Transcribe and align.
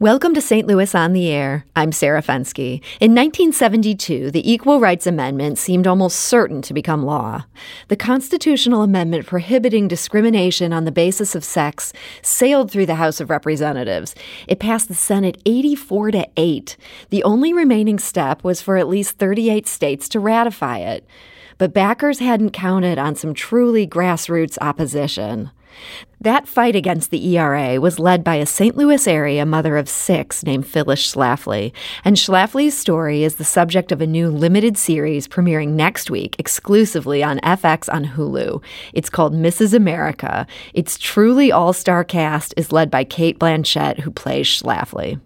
Welcome 0.00 0.32
to 0.34 0.40
St. 0.40 0.64
Louis 0.64 0.94
on 0.94 1.12
the 1.12 1.26
Air. 1.28 1.64
I'm 1.74 1.90
Sarah 1.90 2.22
Fenske. 2.22 2.80
In 3.00 3.16
1972, 3.16 4.30
the 4.30 4.48
Equal 4.48 4.78
Rights 4.78 5.08
Amendment 5.08 5.58
seemed 5.58 5.88
almost 5.88 6.20
certain 6.20 6.62
to 6.62 6.72
become 6.72 7.04
law. 7.04 7.46
The 7.88 7.96
constitutional 7.96 8.82
amendment 8.82 9.26
prohibiting 9.26 9.88
discrimination 9.88 10.72
on 10.72 10.84
the 10.84 10.92
basis 10.92 11.34
of 11.34 11.42
sex 11.42 11.92
sailed 12.22 12.70
through 12.70 12.86
the 12.86 12.94
House 12.94 13.18
of 13.18 13.28
Representatives. 13.28 14.14
It 14.46 14.60
passed 14.60 14.86
the 14.86 14.94
Senate 14.94 15.42
84 15.44 16.12
to 16.12 16.28
8. 16.36 16.76
The 17.10 17.24
only 17.24 17.52
remaining 17.52 17.98
step 17.98 18.44
was 18.44 18.62
for 18.62 18.76
at 18.76 18.86
least 18.86 19.18
38 19.18 19.66
states 19.66 20.08
to 20.10 20.20
ratify 20.20 20.78
it. 20.78 21.04
But 21.58 21.74
backers 21.74 22.20
hadn't 22.20 22.50
counted 22.50 22.98
on 22.98 23.16
some 23.16 23.34
truly 23.34 23.84
grassroots 23.84 24.58
opposition. 24.60 25.50
That 26.20 26.48
fight 26.48 26.74
against 26.74 27.10
the 27.10 27.24
ERA 27.36 27.80
was 27.80 28.00
led 28.00 28.24
by 28.24 28.34
a 28.36 28.46
St. 28.46 28.76
Louis 28.76 29.06
area 29.06 29.46
mother 29.46 29.76
of 29.76 29.88
six 29.88 30.42
named 30.42 30.66
Phyllis 30.66 31.00
Schlafly. 31.00 31.72
And 32.04 32.16
Schlafly's 32.16 32.76
story 32.76 33.22
is 33.22 33.36
the 33.36 33.44
subject 33.44 33.92
of 33.92 34.00
a 34.00 34.06
new 34.06 34.28
limited 34.28 34.76
series 34.76 35.28
premiering 35.28 35.70
next 35.70 36.10
week 36.10 36.34
exclusively 36.38 37.22
on 37.22 37.38
FX 37.40 37.92
on 37.92 38.04
Hulu. 38.04 38.62
It's 38.92 39.10
called 39.10 39.32
Mrs. 39.32 39.74
America. 39.74 40.46
Its 40.74 40.98
truly 40.98 41.52
all 41.52 41.72
star 41.72 42.02
cast 42.02 42.52
is 42.56 42.72
led 42.72 42.90
by 42.90 43.04
Cate 43.04 43.38
Blanchett, 43.38 44.00
who 44.00 44.10
plays 44.10 44.46
Schlafly. 44.46 45.20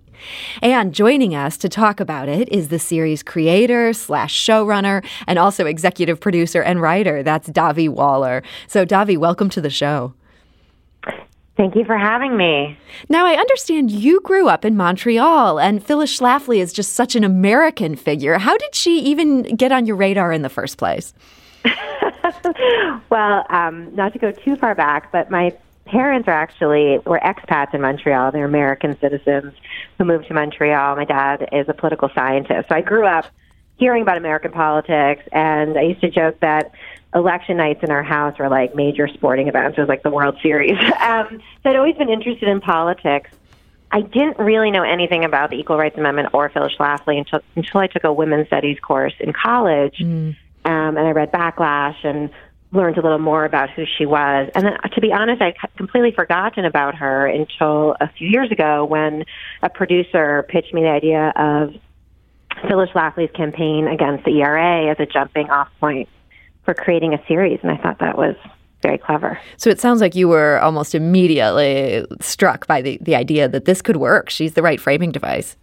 And 0.61 0.95
joining 0.95 1.35
us 1.35 1.57
to 1.59 1.69
talk 1.69 2.01
about 2.01 2.29
it 2.29 2.49
is 2.51 2.69
the 2.69 2.79
series 2.79 3.23
creator 3.23 3.93
slash 3.93 4.39
showrunner 4.39 5.05
and 5.27 5.39
also 5.39 5.67
executive 5.67 6.21
producer 6.21 6.63
and 6.63 6.81
writer. 6.81 7.23
That's 7.23 7.49
Dahvi 7.49 7.89
Waller. 7.89 8.43
So, 8.67 8.85
Dahvi, 8.85 9.17
welcome 9.17 9.51
to 9.51 9.61
the 9.61 9.71
show. 9.71 10.15
Thank 11.57 11.77
you 11.77 11.85
for 11.85 11.99
having 11.99 12.37
me. 12.37 12.79
Now, 13.11 13.27
I 13.27 13.35
understand 13.35 13.91
you 13.91 14.21
grew 14.23 14.49
up 14.49 14.65
in 14.65 14.75
Montreal, 14.75 15.61
and 15.61 15.85
Phyllis 15.85 16.19
Schlafly 16.19 16.59
is 16.59 16.73
just 16.73 16.95
such 16.95 17.15
an 17.15 17.25
American 17.25 17.95
figure. 17.95 18.39
How 18.39 18.57
did 18.57 18.75
she 18.75 19.01
even 19.01 19.43
get 19.43 19.71
on 19.71 19.85
your 19.85 19.97
radar 19.97 20.33
in 20.33 20.43
the 20.43 20.49
first 20.49 20.79
place? 20.79 21.13
well, 23.11 23.45
um, 23.51 23.95
not 23.95 24.15
to 24.15 24.19
go 24.19 24.33
too 24.33 24.57
far 24.57 24.75
back, 24.75 25.13
but 25.13 25.31
my 25.31 25.55
parents 25.85 26.27
are 26.27 26.33
actually 26.33 26.99
were 27.05 27.21
expats 27.23 27.75
in 27.75 27.83
Montreal. 27.83 28.33
They're 28.33 28.47
American 28.47 28.99
citizens 28.99 29.53
who 29.99 30.05
moved 30.05 30.29
to 30.29 30.35
Montreal. 30.35 30.97
My 30.97 31.05
dad 31.05 31.49
is 31.53 31.69
a 31.69 31.75
political 31.75 32.09
scientist, 32.15 32.71
so 32.71 32.75
I 32.75 32.81
grew 32.81 33.07
up 33.07 33.27
hearing 33.77 34.03
about 34.03 34.17
American 34.17 34.53
politics, 34.53 35.23
and 35.33 35.79
I 35.79 35.83
used 35.83 36.01
to 36.03 36.11
joke 36.11 36.41
that 36.41 36.73
election 37.15 37.57
nights 37.57 37.81
in 37.83 37.91
our 37.91 38.03
house 38.03 38.39
were 38.39 38.49
like 38.49 38.75
major 38.75 39.09
sporting 39.09 39.49
events. 39.49 39.77
It 39.77 39.83
was 39.83 39.89
like 39.89 40.03
the 40.03 40.11
World 40.11 40.37
Series. 40.43 40.79
um, 41.01 41.43
so 41.63 41.71
I'd 41.71 41.77
always 41.77 41.97
been 41.97 42.09
interested 42.09 42.49
in 42.49 42.61
politics. 42.61 43.31
I 43.91 44.01
didn't 44.01 44.39
really 44.39 44.71
know 44.71 44.83
anything 44.83 45.25
about 45.25 45.51
the 45.51 45.57
Equal 45.57 45.77
Rights 45.77 45.99
Amendment 45.99 46.31
or 46.33 46.49
Phyllis 46.49 46.73
Schlafly 46.79 47.19
until, 47.19 47.41
until 47.57 47.81
I 47.81 47.87
took 47.89 48.05
a 48.05 48.13
women's 48.13 48.47
studies 48.47 48.79
course 48.81 49.13
in 49.21 49.35
college. 49.35 49.99
Mm. 49.99 50.37
Um, 50.65 50.97
and 50.97 51.01
I 51.01 51.11
read 51.11 51.31
Backlash 51.31 52.03
and 52.05 52.31
learned 52.73 52.97
a 52.97 53.03
little 53.03 53.19
more 53.19 53.45
about 53.45 53.69
who 53.69 53.85
she 53.99 54.07
was. 54.07 54.51
And 54.55 54.65
then, 54.65 54.79
to 54.95 55.01
be 55.01 55.13
honest, 55.13 55.43
I'd 55.43 55.57
completely 55.77 56.13
forgotten 56.13 56.65
about 56.65 56.95
her 56.95 57.27
until 57.27 57.97
a 58.01 58.09
few 58.09 58.29
years 58.29 58.51
ago 58.51 58.87
when 58.87 59.25
a 59.63 59.69
producer 59.69 60.45
pitched 60.49 60.73
me 60.73 60.83
the 60.83 60.89
idea 60.89 61.33
of 61.37 61.75
Phyllis 62.69 62.91
Schlafly's 62.91 63.31
campaign 63.35 63.89
against 63.89 64.25
the 64.25 64.41
ERA 64.41 64.91
as 64.91 64.97
a 64.99 65.07
jumping 65.07 65.51
off 65.51 65.69
point 65.81 66.09
for 66.65 66.75
creating 66.75 67.15
a 67.15 67.27
series, 67.27 67.61
and 67.63 67.71
I 67.71 67.77
thought 67.77 67.99
that 67.99 68.17
was 68.17 68.37
very 68.83 68.99
clever. 68.99 69.39
So 69.57 69.71
it 69.71 69.81
sounds 69.81 70.01
like 70.01 70.15
you 70.15 70.29
were 70.29 70.59
almost 70.61 70.95
immediately 70.95 72.05
struck 72.21 72.67
by 72.67 72.83
the, 72.83 72.99
the 73.01 73.15
idea 73.15 73.49
that 73.49 73.65
this 73.65 73.81
could 73.81 73.97
work. 73.97 74.29
She's 74.29 74.55
the 74.55 74.63
right 74.63 74.81
framing 74.81 75.13
device. 75.13 75.57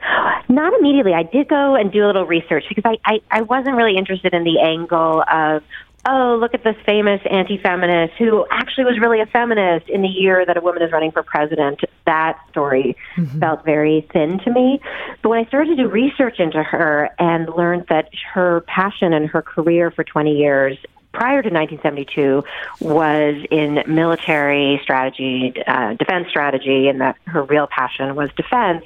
Not 0.48 0.72
immediately. 0.78 1.12
I 1.14 1.22
did 1.22 1.48
go 1.48 1.74
and 1.74 1.92
do 1.92 2.04
a 2.04 2.06
little 2.06 2.26
research 2.26 2.64
because 2.68 2.84
I, 2.84 2.96
I, 3.04 3.20
I 3.30 3.42
wasn't 3.42 3.76
really 3.76 3.96
interested 3.96 4.34
in 4.34 4.44
the 4.44 4.60
angle 4.60 5.24
of, 5.30 5.62
oh, 6.06 6.36
look 6.40 6.54
at 6.54 6.64
this 6.64 6.76
famous 6.84 7.20
anti 7.30 7.58
feminist 7.58 8.14
who 8.18 8.44
actually 8.50 8.84
was 8.84 8.98
really 8.98 9.20
a 9.20 9.26
feminist 9.26 9.88
in 9.88 10.02
the 10.02 10.08
year 10.08 10.44
that 10.44 10.56
a 10.56 10.60
woman 10.60 10.82
is 10.82 10.92
running 10.92 11.12
for 11.12 11.22
president. 11.22 11.80
That 12.06 12.38
story 12.50 12.96
mm-hmm. 13.16 13.38
felt 13.38 13.64
very 13.64 14.06
thin 14.12 14.38
to 14.40 14.52
me. 14.52 14.80
But 15.22 15.28
when 15.28 15.44
I 15.44 15.48
started 15.48 15.76
to 15.76 15.82
do 15.82 15.88
research 15.88 16.40
into 16.40 16.62
her 16.62 17.10
and 17.18 17.48
learned 17.48 17.86
that 17.88 18.08
her 18.34 18.62
passion 18.62 19.12
and 19.12 19.28
her 19.28 19.42
career 19.42 19.90
for 19.90 20.02
20 20.02 20.36
years 20.36 20.76
prior 21.12 21.42
to 21.42 21.50
1972 21.50 22.42
was 22.80 23.36
in 23.50 23.82
military 23.86 24.80
strategy, 24.82 25.54
uh, 25.66 25.94
defense 25.94 26.28
strategy, 26.28 26.88
and 26.88 27.00
that 27.00 27.16
her 27.26 27.42
real 27.44 27.66
passion 27.66 28.14
was 28.16 28.30
defense. 28.36 28.84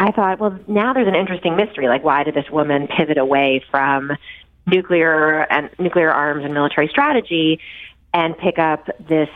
I 0.00 0.12
thought, 0.12 0.38
well, 0.38 0.58
now 0.68 0.92
there's 0.92 1.08
an 1.08 1.14
interesting 1.14 1.56
mystery. 1.56 1.88
Like, 1.88 2.04
why 2.04 2.22
did 2.24 2.34
this 2.34 2.48
woman 2.50 2.86
pivot 2.86 3.18
away 3.18 3.64
from 3.70 4.12
nuclear 4.70 5.42
and 5.50 5.70
nuclear 5.78 6.10
arms 6.10 6.44
and 6.44 6.54
military 6.54 6.88
strategy 6.88 7.60
and 8.14 8.36
pick 8.38 8.58
up 8.58 8.88
this 9.08 9.28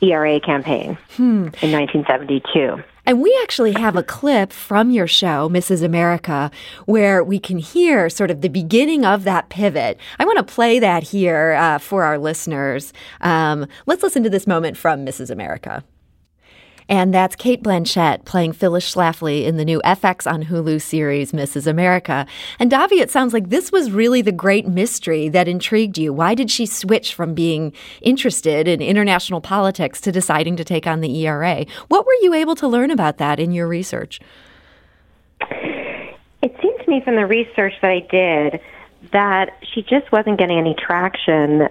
ERA 0.00 0.40
campaign 0.40 0.96
hmm. 1.16 1.48
in 1.62 1.72
1972. 1.72 2.82
And 3.06 3.20
we 3.20 3.36
actually 3.42 3.72
have 3.72 3.96
a 3.96 4.02
clip 4.02 4.52
from 4.52 4.90
your 4.90 5.06
show, 5.06 5.48
Mrs. 5.48 5.82
America, 5.82 6.50
where 6.84 7.24
we 7.24 7.38
can 7.38 7.58
hear 7.58 8.08
sort 8.08 8.30
of 8.30 8.40
the 8.40 8.48
beginning 8.48 9.04
of 9.04 9.24
that 9.24 9.48
pivot. 9.48 9.98
I 10.18 10.24
want 10.24 10.38
to 10.38 10.44
play 10.44 10.78
that 10.78 11.02
here 11.02 11.52
uh, 11.58 11.78
for 11.78 12.04
our 12.04 12.18
listeners. 12.18 12.92
Um, 13.20 13.66
let's 13.86 14.02
listen 14.02 14.22
to 14.22 14.30
this 14.30 14.46
moment 14.46 14.76
from 14.76 15.04
Mrs. 15.04 15.30
America. 15.30 15.82
And 16.90 17.14
that's 17.14 17.36
Cate 17.36 17.62
Blanchett 17.62 18.24
playing 18.24 18.52
Phyllis 18.52 18.92
Schlafly 18.92 19.44
in 19.44 19.56
the 19.56 19.64
new 19.64 19.80
FX 19.84 20.28
on 20.30 20.42
Hulu 20.42 20.82
series, 20.82 21.30
Mrs. 21.30 21.68
America. 21.68 22.26
And 22.58 22.68
Dahvi, 22.68 23.00
it 23.00 23.12
sounds 23.12 23.32
like 23.32 23.48
this 23.48 23.70
was 23.70 23.92
really 23.92 24.22
the 24.22 24.32
great 24.32 24.66
mystery 24.66 25.28
that 25.28 25.46
intrigued 25.46 25.98
you. 25.98 26.12
Why 26.12 26.34
did 26.34 26.50
she 26.50 26.66
switch 26.66 27.14
from 27.14 27.32
being 27.32 27.72
interested 28.02 28.66
in 28.66 28.82
international 28.82 29.40
politics 29.40 30.00
to 30.00 30.10
deciding 30.10 30.56
to 30.56 30.64
take 30.64 30.88
on 30.88 31.00
the 31.00 31.16
ERA? 31.24 31.64
What 31.86 32.04
were 32.04 32.16
you 32.22 32.34
able 32.34 32.56
to 32.56 32.66
learn 32.66 32.90
about 32.90 33.18
that 33.18 33.38
in 33.38 33.52
your 33.52 33.68
research? 33.68 34.18
It 36.42 36.56
seemed 36.60 36.80
to 36.84 36.90
me 36.90 37.02
from 37.04 37.14
the 37.14 37.26
research 37.26 37.74
that 37.82 37.90
I 37.92 38.00
did 38.00 38.60
that 39.12 39.56
she 39.62 39.82
just 39.82 40.10
wasn't 40.10 40.40
getting 40.40 40.58
any 40.58 40.74
traction 40.74 41.68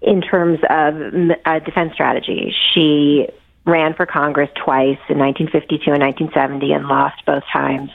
in 0.00 0.22
terms 0.22 0.58
of 0.70 0.96
a 0.96 1.36
uh, 1.44 1.58
defense 1.58 1.92
strategy. 1.92 2.54
She 2.72 3.28
ran 3.64 3.94
for 3.94 4.06
Congress 4.06 4.50
twice 4.56 4.98
in 5.08 5.18
1952 5.18 5.92
and 5.92 6.02
1970 6.02 6.72
and 6.72 6.86
lost 6.86 7.24
both 7.24 7.44
times. 7.52 7.90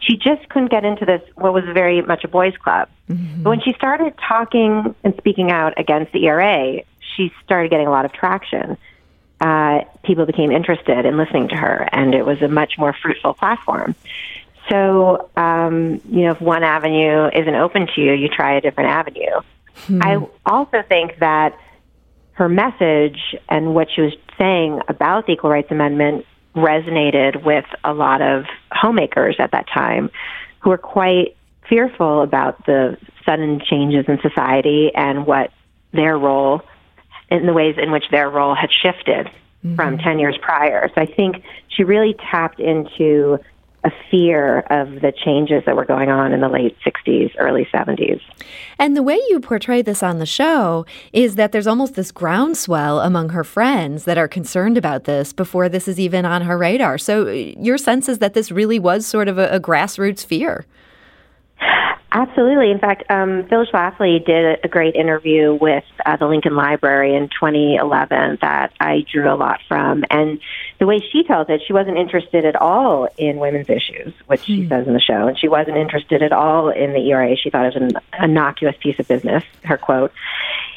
She 0.00 0.16
just 0.16 0.48
couldn't 0.48 0.70
get 0.70 0.84
into 0.84 1.04
this, 1.04 1.22
what 1.34 1.52
was 1.52 1.64
very 1.64 2.02
much 2.02 2.24
a 2.24 2.28
boys' 2.28 2.56
club. 2.56 2.88
Mm-hmm. 3.08 3.42
But 3.42 3.50
when 3.50 3.60
she 3.60 3.72
started 3.74 4.14
talking 4.16 4.94
and 5.02 5.14
speaking 5.16 5.50
out 5.50 5.78
against 5.78 6.12
the 6.12 6.26
ERA, 6.26 6.82
she 7.16 7.32
started 7.44 7.70
getting 7.70 7.86
a 7.86 7.90
lot 7.90 8.04
of 8.04 8.12
traction. 8.12 8.76
Uh, 9.40 9.84
people 10.02 10.26
became 10.26 10.50
interested 10.50 11.04
in 11.04 11.16
listening 11.16 11.48
to 11.48 11.56
her, 11.56 11.88
and 11.92 12.14
it 12.14 12.24
was 12.24 12.40
a 12.42 12.48
much 12.48 12.78
more 12.78 12.92
fruitful 12.92 13.34
platform. 13.34 13.94
So, 14.68 15.30
um, 15.36 16.00
you 16.10 16.22
know, 16.22 16.32
if 16.32 16.40
one 16.40 16.64
avenue 16.64 17.28
isn't 17.32 17.54
open 17.54 17.86
to 17.94 18.00
you, 18.00 18.12
you 18.12 18.28
try 18.28 18.56
a 18.56 18.60
different 18.60 18.90
avenue. 18.90 19.40
Hmm. 19.86 20.02
I 20.02 20.26
also 20.44 20.82
think 20.88 21.18
that 21.18 21.58
her 22.36 22.48
message 22.50 23.34
and 23.48 23.74
what 23.74 23.88
she 23.94 24.02
was 24.02 24.12
saying 24.36 24.80
about 24.88 25.26
the 25.26 25.32
Equal 25.32 25.50
Rights 25.50 25.70
Amendment 25.70 26.26
resonated 26.54 27.42
with 27.44 27.64
a 27.82 27.94
lot 27.94 28.20
of 28.20 28.44
homemakers 28.70 29.36
at 29.38 29.52
that 29.52 29.66
time 29.72 30.10
who 30.60 30.70
were 30.70 30.78
quite 30.78 31.34
fearful 31.66 32.20
about 32.22 32.64
the 32.66 32.98
sudden 33.24 33.60
changes 33.60 34.04
in 34.06 34.20
society 34.20 34.90
and 34.94 35.26
what 35.26 35.50
their 35.92 36.18
role 36.18 36.60
in 37.30 37.46
the 37.46 37.54
ways 37.54 37.76
in 37.78 37.90
which 37.90 38.04
their 38.10 38.28
role 38.28 38.54
had 38.54 38.70
shifted 38.70 39.26
mm-hmm. 39.26 39.74
from 39.74 39.96
10 39.96 40.18
years 40.18 40.36
prior. 40.42 40.90
So 40.94 41.00
I 41.00 41.06
think 41.06 41.42
she 41.68 41.84
really 41.84 42.14
tapped 42.30 42.60
into 42.60 43.38
a 43.86 43.92
fear 44.10 44.60
of 44.68 45.00
the 45.00 45.12
changes 45.24 45.62
that 45.64 45.76
were 45.76 45.84
going 45.84 46.10
on 46.10 46.32
in 46.32 46.40
the 46.40 46.48
late 46.48 46.76
60s, 46.84 47.32
early 47.38 47.64
70s. 47.72 48.20
And 48.80 48.96
the 48.96 49.02
way 49.02 49.14
you 49.28 49.38
portray 49.38 49.80
this 49.80 50.02
on 50.02 50.18
the 50.18 50.26
show 50.26 50.84
is 51.12 51.36
that 51.36 51.52
there's 51.52 51.68
almost 51.68 51.94
this 51.94 52.10
groundswell 52.10 52.98
among 52.98 53.28
her 53.28 53.44
friends 53.44 54.04
that 54.04 54.18
are 54.18 54.26
concerned 54.26 54.76
about 54.76 55.04
this 55.04 55.32
before 55.32 55.68
this 55.68 55.86
is 55.86 56.00
even 56.00 56.24
on 56.24 56.42
her 56.42 56.58
radar. 56.58 56.98
So 56.98 57.28
uh, 57.28 57.30
your 57.30 57.78
sense 57.78 58.08
is 58.08 58.18
that 58.18 58.34
this 58.34 58.50
really 58.50 58.80
was 58.80 59.06
sort 59.06 59.28
of 59.28 59.38
a, 59.38 59.48
a 59.50 59.60
grassroots 59.60 60.26
fear. 60.26 60.66
Absolutely. 62.16 62.70
In 62.70 62.78
fact, 62.78 63.04
um, 63.10 63.46
Phil 63.48 63.66
Schlafly 63.66 64.24
did 64.24 64.58
a 64.64 64.68
great 64.68 64.94
interview 64.94 65.52
with 65.52 65.84
uh, 66.06 66.16
the 66.16 66.26
Lincoln 66.26 66.56
Library 66.56 67.14
in 67.14 67.28
2011 67.28 68.38
that 68.40 68.72
I 68.80 69.04
drew 69.12 69.30
a 69.30 69.36
lot 69.36 69.60
from. 69.68 70.02
And 70.08 70.40
the 70.78 70.86
way 70.86 71.00
she 71.12 71.24
tells 71.24 71.48
it, 71.50 71.60
she 71.66 71.74
wasn't 71.74 71.98
interested 71.98 72.46
at 72.46 72.56
all 72.56 73.06
in 73.18 73.36
women's 73.36 73.68
issues, 73.68 74.14
which 74.28 74.44
she 74.44 74.62
hmm. 74.62 74.68
says 74.68 74.86
in 74.86 74.94
the 74.94 75.00
show, 75.00 75.28
and 75.28 75.38
she 75.38 75.48
wasn't 75.48 75.76
interested 75.76 76.22
at 76.22 76.32
all 76.32 76.70
in 76.70 76.94
the 76.94 77.06
ERA. 77.10 77.36
She 77.36 77.50
thought 77.50 77.66
it 77.66 77.74
was 77.74 77.92
an 77.92 78.00
innocuous 78.22 78.76
piece 78.80 78.98
of 78.98 79.06
business, 79.06 79.44
her 79.64 79.76
quote, 79.76 80.12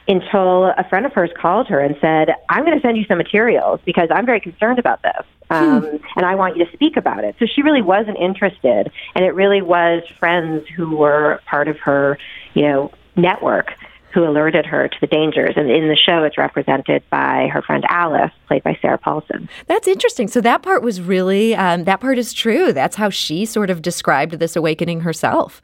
until 0.10 0.66
a 0.66 0.86
friend 0.90 1.06
of 1.06 1.14
hers 1.14 1.32
called 1.40 1.68
her 1.68 1.80
and 1.80 1.96
said, 2.02 2.36
I'm 2.50 2.66
going 2.66 2.78
to 2.78 2.86
send 2.86 2.98
you 2.98 3.06
some 3.06 3.18
materials 3.18 3.80
because 3.86 4.10
I'm 4.12 4.26
very 4.26 4.42
concerned 4.42 4.80
about 4.80 5.04
this. 5.04 5.26
Um, 5.50 5.84
hmm. 5.84 5.98
and 6.16 6.26
I 6.26 6.36
want 6.36 6.58
you 6.58 6.66
to 6.66 6.72
speak 6.74 6.98
about 6.98 7.24
it. 7.24 7.36
So 7.40 7.46
she 7.46 7.62
really 7.62 7.82
wasn't 7.82 8.18
interested, 8.18 8.92
and 9.16 9.26
it 9.26 9.34
really 9.34 9.62
was 9.62 10.04
friends 10.20 10.68
who 10.76 10.96
were 10.96 11.42
part 11.46 11.68
of 11.68 11.78
her, 11.80 12.18
you 12.54 12.64
know, 12.64 12.92
network 13.16 13.72
who 14.14 14.24
alerted 14.24 14.66
her 14.66 14.88
to 14.88 14.98
the 15.02 15.08
dangers. 15.08 15.54
And 15.56 15.70
in 15.70 15.88
the 15.88 15.96
show, 15.96 16.24
it's 16.24 16.38
represented 16.38 17.04
by 17.10 17.48
her 17.54 17.62
friend 17.62 17.86
Alice, 17.90 18.32
played 18.48 18.64
by 18.64 18.78
Sarah 18.82 18.98
Paulson. 18.98 19.48
That's 19.68 19.88
interesting. 19.88 20.28
So 20.28 20.42
that 20.42 20.64
part 20.64 20.82
was 20.82 21.00
really, 21.00 21.56
um, 21.56 21.84
that 21.84 22.00
part 22.00 22.18
is 22.18 22.34
true. 22.34 22.74
That's 22.74 22.96
how 22.96 23.10
she 23.10 23.46
sort 23.46 23.70
of 23.70 23.82
described 23.82 24.34
this 24.40 24.56
awakening 24.56 25.02
herself. 25.02 25.62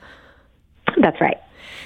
That's 1.02 1.20
right. 1.20 1.38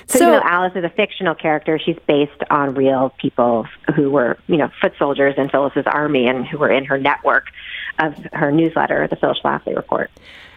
So, 0.07 0.19
so 0.19 0.25
you 0.25 0.31
know, 0.31 0.41
Alice 0.43 0.73
is 0.75 0.83
a 0.83 0.89
fictional 0.89 1.35
character. 1.35 1.79
She's 1.79 1.97
based 2.07 2.41
on 2.49 2.73
real 2.73 3.13
people 3.21 3.67
who 3.95 4.09
were, 4.09 4.37
you 4.47 4.57
know, 4.57 4.69
foot 4.81 4.93
soldiers 4.97 5.35
in 5.37 5.49
Phyllis's 5.49 5.85
army 5.85 6.27
and 6.27 6.47
who 6.47 6.57
were 6.57 6.71
in 6.71 6.83
her 6.85 6.97
network 6.97 7.45
of 7.99 8.15
her 8.33 8.51
newsletter, 8.51 9.07
the 9.07 9.15
Phyllis 9.15 9.39
Schlafly 9.43 9.75
Report. 9.75 10.09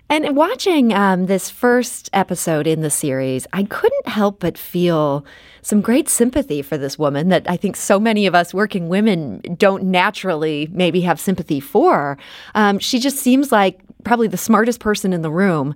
And 0.08 0.36
watching 0.36 0.92
um, 0.92 1.24
this 1.24 1.48
first 1.48 2.10
episode 2.12 2.66
in 2.66 2.82
the 2.82 2.90
series, 2.90 3.46
I 3.52 3.64
couldn't 3.64 4.08
help 4.08 4.40
but 4.40 4.58
feel 4.58 5.24
some 5.62 5.80
great 5.80 6.08
sympathy 6.08 6.60
for 6.60 6.76
this 6.76 6.98
woman 6.98 7.28
that 7.30 7.48
I 7.48 7.56
think 7.56 7.76
so 7.76 7.98
many 7.98 8.26
of 8.26 8.34
us 8.34 8.52
working 8.52 8.88
women 8.88 9.40
don't 9.56 9.84
naturally 9.84 10.68
maybe 10.70 11.00
have 11.02 11.18
sympathy 11.18 11.60
for. 11.60 12.18
Um, 12.54 12.78
she 12.78 12.98
just 12.98 13.16
seems 13.16 13.50
like 13.50 13.80
probably 14.04 14.28
the 14.28 14.36
smartest 14.36 14.80
person 14.80 15.12
in 15.12 15.22
the 15.22 15.30
room, 15.30 15.74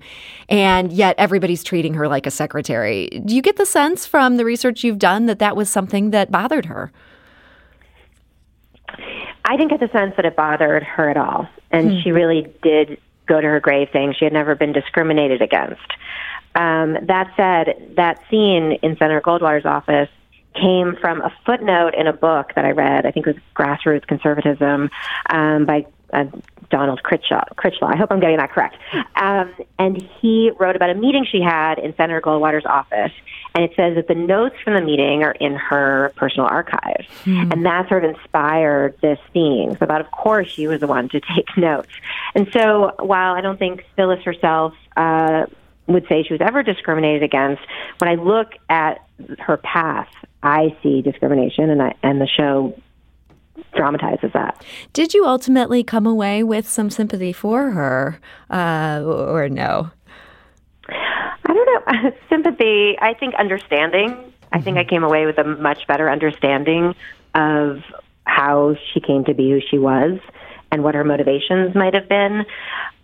and 0.49 0.93
yet 0.93 1.15
everybody's 1.17 1.65
treating 1.65 1.95
her 1.95 2.09
like 2.09 2.27
a 2.27 2.31
secretary. 2.31 3.09
Do 3.25 3.35
you 3.35 3.41
get 3.41 3.57
the 3.57 3.65
sense 3.65 4.05
from 4.07 4.37
the 4.37 4.45
research 4.45 4.85
you've 4.85 4.99
done 4.99 5.27
that 5.27 5.39
that 5.39 5.57
was 5.57 5.71
something 5.71 6.11
that 6.11 6.31
bothered 6.31 6.67
her? 6.67 6.93
I 9.47 9.57
didn't 9.57 9.71
get 9.71 9.81
the 9.81 9.89
sense 9.89 10.15
that 10.17 10.25
it 10.25 10.37
bothered 10.37 10.83
her 10.83 11.09
at 11.09 11.17
all. 11.17 11.49
And 11.71 11.93
hmm. 11.93 11.99
she 12.01 12.11
really 12.11 12.53
did 12.63 12.99
go 13.27 13.41
to 13.41 13.47
her 13.47 13.61
grave 13.61 13.89
saying 13.93 14.15
she 14.19 14.25
had 14.25 14.33
never 14.33 14.55
been 14.55 14.73
discriminated 14.73 15.41
against. 15.41 15.93
Um, 16.55 16.97
that 17.07 17.33
said, 17.37 17.95
that 17.97 18.21
scene 18.31 18.73
in 18.83 18.97
Senator 18.97 19.21
Goldwater's 19.21 19.67
office 19.67 20.09
came 20.55 20.97
from 20.97 21.21
a 21.21 21.33
footnote 21.45 21.95
in 21.95 22.07
a 22.07 22.13
book 22.13 22.53
that 22.55 22.65
I 22.65 22.71
read. 22.71 23.05
I 23.05 23.11
think 23.11 23.27
it 23.27 23.35
was 23.35 23.43
Grassroots 23.55 24.07
Conservatism 24.07 24.91
um, 25.29 25.67
by 25.67 25.87
uh, 26.13 26.25
Donald. 26.71 27.03
Critchlow. 27.03 27.43
I 27.83 27.97
hope 27.97 28.11
I'm 28.11 28.21
getting 28.21 28.39
that 28.39 28.51
correct. 28.51 28.77
Um, 29.15 29.55
and 29.79 30.03
he 30.21 30.51
wrote 30.59 30.77
about 30.77 30.91
a 30.91 30.95
meeting 30.95 31.25
she 31.31 31.41
had 31.41 31.79
in 31.79 31.95
Senator 31.97 32.21
Goldwater's 32.21 32.67
office. 32.67 33.13
And 33.55 33.65
it 33.65 33.73
says 33.77 33.95
that 33.95 34.09
the 34.09 34.15
notes 34.15 34.57
from 34.63 34.75
the 34.75 34.81
meeting 34.81 35.23
are 35.23 35.33
in 35.33 35.55
her 35.55 36.13
personal 36.17 36.47
archives. 36.47 37.09
Mm. 37.25 37.53
And 37.53 37.67
that 37.67 37.89
sort 37.89 38.05
of 38.05 38.15
inspired 38.17 38.99
this 39.01 39.19
theme. 39.33 39.77
So 39.79 39.87
that, 39.87 40.01
of 40.01 40.11
course, 40.11 40.49
she 40.49 40.67
was 40.67 40.81
the 40.81 40.87
one 40.87 41.09
to 41.11 41.21
take 41.35 41.57
notes. 41.57 41.89
And 42.35 42.49
so 42.53 42.95
while 42.99 43.35
I 43.35 43.41
don't 43.41 43.59
think 43.59 43.85
Phyllis 43.97 44.23
herself 44.25 44.75
uh, 44.97 45.47
would 45.87 46.07
say 46.09 46.23
she 46.23 46.35
was 46.35 46.41
ever 46.41 46.63
discriminated 46.63 47.23
against, 47.23 47.63
when 47.99 48.11
I 48.11 48.17
look 48.17 48.53
at 48.69 49.07
her 49.39 49.57
path, 49.57 50.09
I 50.43 50.77
see 50.83 51.01
discrimination, 51.01 51.71
and 51.71 51.83
I, 51.83 51.95
and 52.03 52.21
the 52.21 52.27
show 52.27 52.79
dramatizes 53.75 54.33
that. 54.33 54.65
Did 54.93 55.15
you 55.15 55.25
ultimately 55.25 55.83
come 55.83 56.07
away 56.07 56.43
with 56.43 56.69
some 56.69 56.91
sympathy 56.91 57.33
for 57.33 57.71
her, 57.71 58.21
uh, 58.51 59.03
or 59.05 59.49
no? 59.49 59.91
I 60.89 61.53
don't 61.53 61.95
know. 61.95 62.13
sympathy. 62.29 62.97
I 63.01 63.15
think 63.15 63.35
understanding. 63.35 64.11
Mm-hmm. 64.11 64.31
I 64.53 64.61
think 64.61 64.77
I 64.77 64.81
mm-hmm. 64.81 64.91
came 64.91 65.05
away 65.05 65.27
with 65.27 65.39
a 65.39 65.45
much 65.45 65.87
better 65.87 66.11
understanding 66.11 66.95
of 67.35 67.83
how 68.25 68.77
she 68.93 69.01
came 69.01 69.25
to 69.25 69.35
be 69.35 69.51
who 69.51 69.61
she 69.71 69.79
was 69.79 70.19
and 70.71 70.83
what 70.83 70.95
her 70.95 71.05
motivations 71.05 71.75
might 71.75 71.95
have 71.95 72.09
been. 72.09 72.45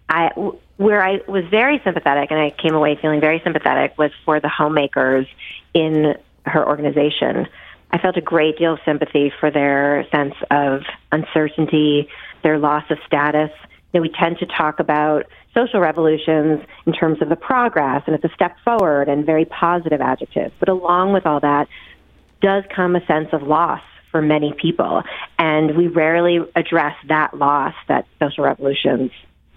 I 0.09 0.31
where 0.77 1.05
I 1.05 1.21
was 1.29 1.45
very 1.51 1.81
sympathetic 1.85 2.31
and 2.31 2.41
I 2.41 2.51
came 2.51 2.75
away 2.75 2.99
feeling 3.01 3.21
very 3.21 3.41
sympathetic 3.45 3.97
was 3.99 4.11
for 4.25 4.41
the 4.41 4.49
homemakers 4.49 5.27
in 5.75 6.15
her 6.45 6.67
organization. 6.67 7.47
I 7.93 7.99
felt 7.99 8.17
a 8.17 8.23
great 8.23 8.59
deal 8.59 8.75
of 8.75 8.79
sympathy 8.85 9.33
for 9.39 9.51
their 9.51 10.07
sense 10.11 10.35
of 10.51 10.83
uncertainty, 11.11 12.09
their 12.43 12.59
loss 12.59 12.85
of 12.91 12.99
status. 13.07 13.51
You 13.93 14.01
know, 14.01 14.03
we 14.03 14.09
tend 14.09 14.39
to 14.39 14.47
talk 14.47 14.81
about 14.81 15.27
social 15.55 15.81
revolutions 15.81 16.63
in 16.87 16.93
terms 16.95 17.21
of 17.21 17.29
the 17.29 17.37
progress 17.37 18.03
and 18.07 18.15
it's 18.15 18.25
a 18.25 18.35
step 18.35 18.57
forward 18.65 19.09
and 19.09 19.27
very 19.27 19.45
positive 19.45 20.01
adjectives. 20.01 20.55
But 20.59 20.71
along 20.71 21.13
with 21.13 21.27
all 21.27 21.41
that 21.41 21.69
does 22.41 22.65
come 22.75 22.97
a 22.97 23.05
sense 23.07 23.29
of 23.33 23.43
loss 23.43 23.83
for 24.11 24.23
many 24.23 24.53
people. 24.53 25.03
And 25.39 25.77
we 25.77 25.89
rarely 25.89 26.39
address 26.57 26.97
that 27.09 27.37
loss 27.37 27.75
that 27.89 28.07
social 28.19 28.45
revolutions 28.45 29.11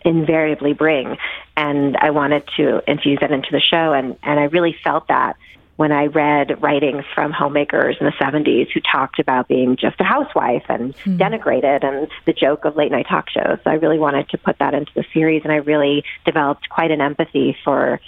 invariably 0.03 0.73
bring. 0.73 1.17
And 1.57 1.97
I 1.97 2.11
wanted 2.11 2.43
to 2.57 2.81
infuse 2.89 3.19
that 3.21 3.31
into 3.31 3.49
the 3.51 3.59
show, 3.59 3.91
and, 3.91 4.17
and 4.23 4.39
I 4.39 4.43
really 4.43 4.75
felt 4.83 5.07
that 5.07 5.35
when 5.77 5.91
I 5.91 6.05
read 6.05 6.61
writings 6.63 7.03
from 7.13 7.31
homemakers 7.31 7.97
in 7.99 8.05
the 8.05 8.13
70s 8.13 8.71
who 8.71 8.79
talked 8.79 9.19
about 9.19 9.47
being 9.47 9.75
just 9.75 9.99
a 9.99 10.03
housewife 10.03 10.63
and 10.69 10.95
mm-hmm. 10.95 11.17
denigrated 11.17 11.83
and 11.83 12.07
the 12.25 12.33
joke 12.33 12.63
of 12.65 12.75
late 12.75 12.91
night 12.91 13.07
talk 13.09 13.29
shows. 13.29 13.59
So 13.63 13.69
I 13.69 13.73
really 13.73 13.99
wanted 13.99 14.29
to 14.29 14.37
put 14.37 14.57
that 14.59 14.73
into 14.73 14.91
the 14.95 15.03
series, 15.13 15.43
and 15.43 15.51
I 15.51 15.57
really 15.57 16.03
developed 16.25 16.69
quite 16.69 16.91
an 16.91 17.01
empathy 17.01 17.57
for 17.63 17.99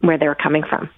where 0.00 0.18
they 0.18 0.28
were 0.28 0.36
coming 0.36 0.62
from. 0.62 0.90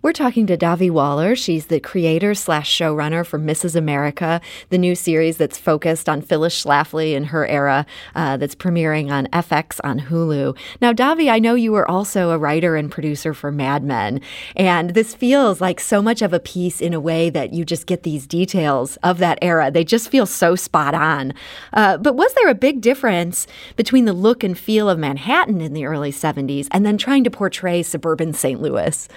We're 0.00 0.12
talking 0.12 0.46
to 0.46 0.56
Dahvi 0.56 0.92
Waller. 0.92 1.34
She's 1.34 1.66
the 1.66 1.80
creator 1.80 2.32
slash 2.32 2.70
showrunner 2.72 3.26
for 3.26 3.36
Mrs. 3.36 3.74
America, 3.74 4.40
the 4.70 4.78
new 4.78 4.94
series 4.94 5.38
that's 5.38 5.58
focused 5.58 6.08
on 6.08 6.22
Phyllis 6.22 6.64
Schlafly 6.64 7.16
and 7.16 7.26
her 7.26 7.44
era 7.48 7.84
uh, 8.14 8.36
that's 8.36 8.54
premiering 8.54 9.10
on 9.10 9.26
FX 9.26 9.80
on 9.82 9.98
Hulu. 9.98 10.56
Now, 10.80 10.92
Dahvi, 10.92 11.28
I 11.28 11.40
know 11.40 11.56
you 11.56 11.72
were 11.72 11.90
also 11.90 12.30
a 12.30 12.38
writer 12.38 12.76
and 12.76 12.92
producer 12.92 13.34
for 13.34 13.50
Mad 13.50 13.82
Men, 13.82 14.20
and 14.54 14.90
this 14.90 15.16
feels 15.16 15.60
like 15.60 15.80
so 15.80 16.00
much 16.00 16.22
of 16.22 16.32
a 16.32 16.38
piece 16.38 16.80
in 16.80 16.94
a 16.94 17.00
way 17.00 17.28
that 17.30 17.52
you 17.52 17.64
just 17.64 17.86
get 17.86 18.04
these 18.04 18.24
details 18.24 18.98
of 19.02 19.18
that 19.18 19.40
era. 19.42 19.68
They 19.68 19.82
just 19.82 20.10
feel 20.10 20.26
so 20.26 20.54
spot 20.54 20.94
on. 20.94 21.34
Uh, 21.72 21.98
but 21.98 22.14
was 22.14 22.32
there 22.34 22.48
a 22.48 22.54
big 22.54 22.80
difference 22.80 23.48
between 23.74 24.04
the 24.04 24.12
look 24.12 24.44
and 24.44 24.56
feel 24.56 24.88
of 24.88 24.96
Manhattan 24.96 25.60
in 25.60 25.72
the 25.72 25.86
early 25.86 26.12
70s 26.12 26.68
and 26.70 26.86
then 26.86 26.98
trying 26.98 27.24
to 27.24 27.30
portray 27.30 27.82
suburban 27.82 28.32
St. 28.32 28.62
Louis? 28.62 29.08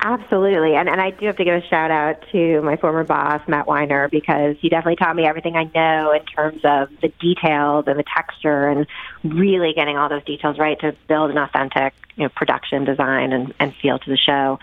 Absolutely. 0.00 0.74
And, 0.74 0.88
and 0.88 1.00
I 1.00 1.10
do 1.10 1.26
have 1.26 1.36
to 1.36 1.44
give 1.44 1.62
a 1.62 1.66
shout 1.66 1.90
out 1.90 2.24
to 2.32 2.60
my 2.62 2.76
former 2.76 3.04
boss, 3.04 3.40
Matt 3.48 3.66
Weiner, 3.66 4.08
because 4.08 4.56
he 4.60 4.68
definitely 4.68 4.96
taught 4.96 5.16
me 5.16 5.24
everything 5.24 5.56
I 5.56 5.64
know 5.74 6.12
in 6.12 6.24
terms 6.26 6.60
of 6.64 6.88
the 7.00 7.08
details 7.20 7.84
and 7.86 7.98
the 7.98 8.04
texture 8.04 8.68
and 8.68 8.86
really 9.22 9.72
getting 9.72 9.96
all 9.96 10.08
those 10.08 10.24
details 10.24 10.58
right 10.58 10.78
to 10.80 10.94
build 11.08 11.30
an 11.30 11.38
authentic 11.38 11.94
you 12.16 12.24
know, 12.24 12.28
production 12.28 12.84
design 12.84 13.32
and, 13.32 13.54
and 13.58 13.74
feel 13.76 13.98
to 13.98 14.10
the 14.10 14.16
show. 14.16 14.58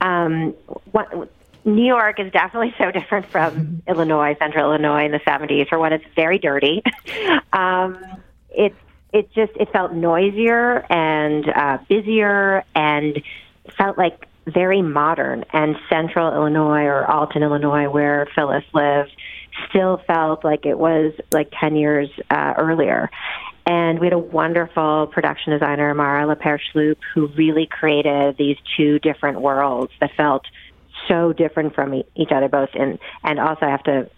Um, 0.00 0.54
what, 0.90 1.30
New 1.64 1.86
York 1.86 2.18
is 2.18 2.32
definitely 2.32 2.74
so 2.76 2.90
different 2.90 3.26
from 3.26 3.54
mm-hmm. 3.54 3.90
Illinois, 3.90 4.36
central 4.38 4.72
Illinois 4.72 5.04
in 5.04 5.12
the 5.12 5.20
70s. 5.20 5.68
For 5.68 5.78
one, 5.78 5.92
it's 5.92 6.04
very 6.16 6.38
dirty. 6.38 6.82
um, 7.52 7.98
it's 8.50 8.76
it 9.12 9.30
just 9.32 9.52
it 9.56 9.70
felt 9.72 9.92
noisier 9.92 10.86
and 10.90 11.48
uh, 11.48 11.78
busier 11.88 12.64
and 12.74 13.22
felt 13.76 13.98
like 13.98 14.26
very 14.46 14.82
modern 14.82 15.44
and 15.52 15.76
central 15.88 16.32
Illinois 16.34 16.84
or 16.84 17.08
Alton, 17.08 17.42
Illinois, 17.42 17.88
where 17.88 18.26
Phyllis 18.34 18.64
lived, 18.72 19.14
still 19.68 19.98
felt 20.06 20.44
like 20.44 20.66
it 20.66 20.78
was 20.78 21.12
like 21.32 21.52
10 21.58 21.76
years 21.76 22.08
uh, 22.30 22.54
earlier. 22.58 23.10
And 23.64 24.00
we 24.00 24.06
had 24.06 24.12
a 24.12 24.18
wonderful 24.18 25.08
production 25.12 25.52
designer, 25.52 25.94
Mara 25.94 26.34
LaPerche 26.34 26.96
who 27.14 27.26
really 27.28 27.66
created 27.66 28.36
these 28.36 28.56
two 28.76 28.98
different 28.98 29.40
worlds 29.40 29.92
that 30.00 30.10
felt 30.16 30.44
so 31.06 31.32
different 31.32 31.74
from 31.74 32.02
each 32.14 32.30
other, 32.32 32.48
both 32.48 32.70
in, 32.74 32.98
and 33.22 33.38
also 33.38 33.66
I 33.66 33.70
have 33.70 33.84
to 33.84 34.10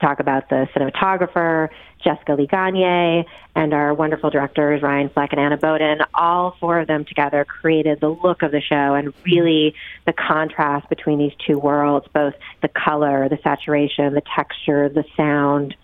talk 0.00 0.20
about 0.20 0.48
the 0.48 0.66
cinematographer, 0.74 1.68
Jessica 2.02 2.34
Lee 2.34 2.46
Gagne, 2.46 3.26
and 3.54 3.72
our 3.72 3.94
wonderful 3.94 4.30
directors, 4.30 4.82
Ryan 4.82 5.08
Fleck 5.08 5.32
and 5.32 5.40
Anna 5.40 5.56
Boden. 5.56 5.98
All 6.14 6.56
four 6.60 6.80
of 6.80 6.86
them 6.86 7.04
together 7.04 7.44
created 7.44 8.00
the 8.00 8.08
look 8.08 8.42
of 8.42 8.50
the 8.50 8.60
show 8.60 8.94
and 8.94 9.14
really 9.24 9.74
the 10.06 10.12
contrast 10.12 10.88
between 10.88 11.18
these 11.18 11.32
two 11.46 11.58
worlds, 11.58 12.06
both 12.12 12.34
the 12.62 12.68
color, 12.68 13.28
the 13.28 13.38
saturation, 13.42 14.14
the 14.14 14.22
texture, 14.34 14.88
the 14.88 15.04
sound, 15.16 15.74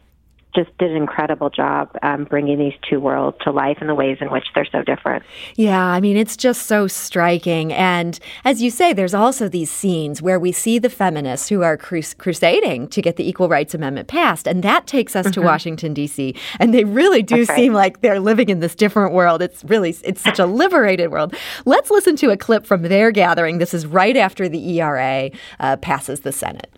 just 0.54 0.76
did 0.78 0.90
an 0.90 0.97
incredible 0.97 1.50
job 1.50 1.90
um, 2.02 2.25
bringing 2.25 2.59
these 2.59 2.75
two 2.88 2.99
worlds 3.00 3.37
to 3.42 3.50
life 3.50 3.78
in 3.80 3.87
the 3.87 3.95
ways 3.95 4.19
in 4.21 4.30
which 4.30 4.45
they're 4.54 4.66
so 4.71 4.83
different. 4.83 5.25
Yeah, 5.54 5.85
I 5.85 6.00
mean, 6.00 6.16
it's 6.16 6.37
just 6.37 6.66
so 6.66 6.87
striking. 6.87 7.73
And 7.73 8.19
as 8.45 8.62
you 8.62 8.71
say, 8.71 8.92
there's 8.92 9.14
also 9.14 9.49
these 9.49 9.71
scenes 9.71 10.21
where 10.21 10.40
we 10.40 10.52
see 10.52 10.78
the 10.78 10.90
feminists 10.90 11.49
who 11.49 11.62
are 11.62 11.76
crus- 11.76 12.16
crusading 12.16 12.88
to 12.88 13.02
get 13.02 13.16
the 13.16 13.28
Equal 13.28 13.49
Rights 13.49 13.75
Amendment 13.75 14.09
passed. 14.09 14.49
And 14.49 14.62
that 14.62 14.87
takes 14.87 15.14
us 15.14 15.26
mm-hmm. 15.26 15.40
to 15.40 15.42
Washington, 15.42 15.95
D.C. 15.95 16.35
And 16.59 16.75
they 16.75 16.85
really 16.85 17.23
do 17.23 17.45
seem 17.45 17.73
like 17.73 18.00
they're 18.00 18.21
living 18.21 18.49
in 18.49 18.61
this 18.61 18.75
different 18.75 19.12
world. 19.12 19.42
It's 19.42 19.64
really, 19.64 19.97
it's 20.02 20.21
such 20.21 20.38
a 20.38 20.47
liberated 20.61 21.11
world. 21.11 21.35
Let's 21.64 21.90
listen 21.90 22.16
to 22.16 22.30
a 22.30 22.37
clip 22.37 22.66
from 22.66 22.83
their 22.83 23.11
gathering. 23.11 23.59
This 23.59 23.75
is 23.75 23.87
right 23.87 24.16
after 24.16 24.49
the 24.49 24.80
ERA 24.80 25.30
uh, 25.61 25.76
passes 25.76 26.21
the 26.21 26.33
Senate. 26.33 26.71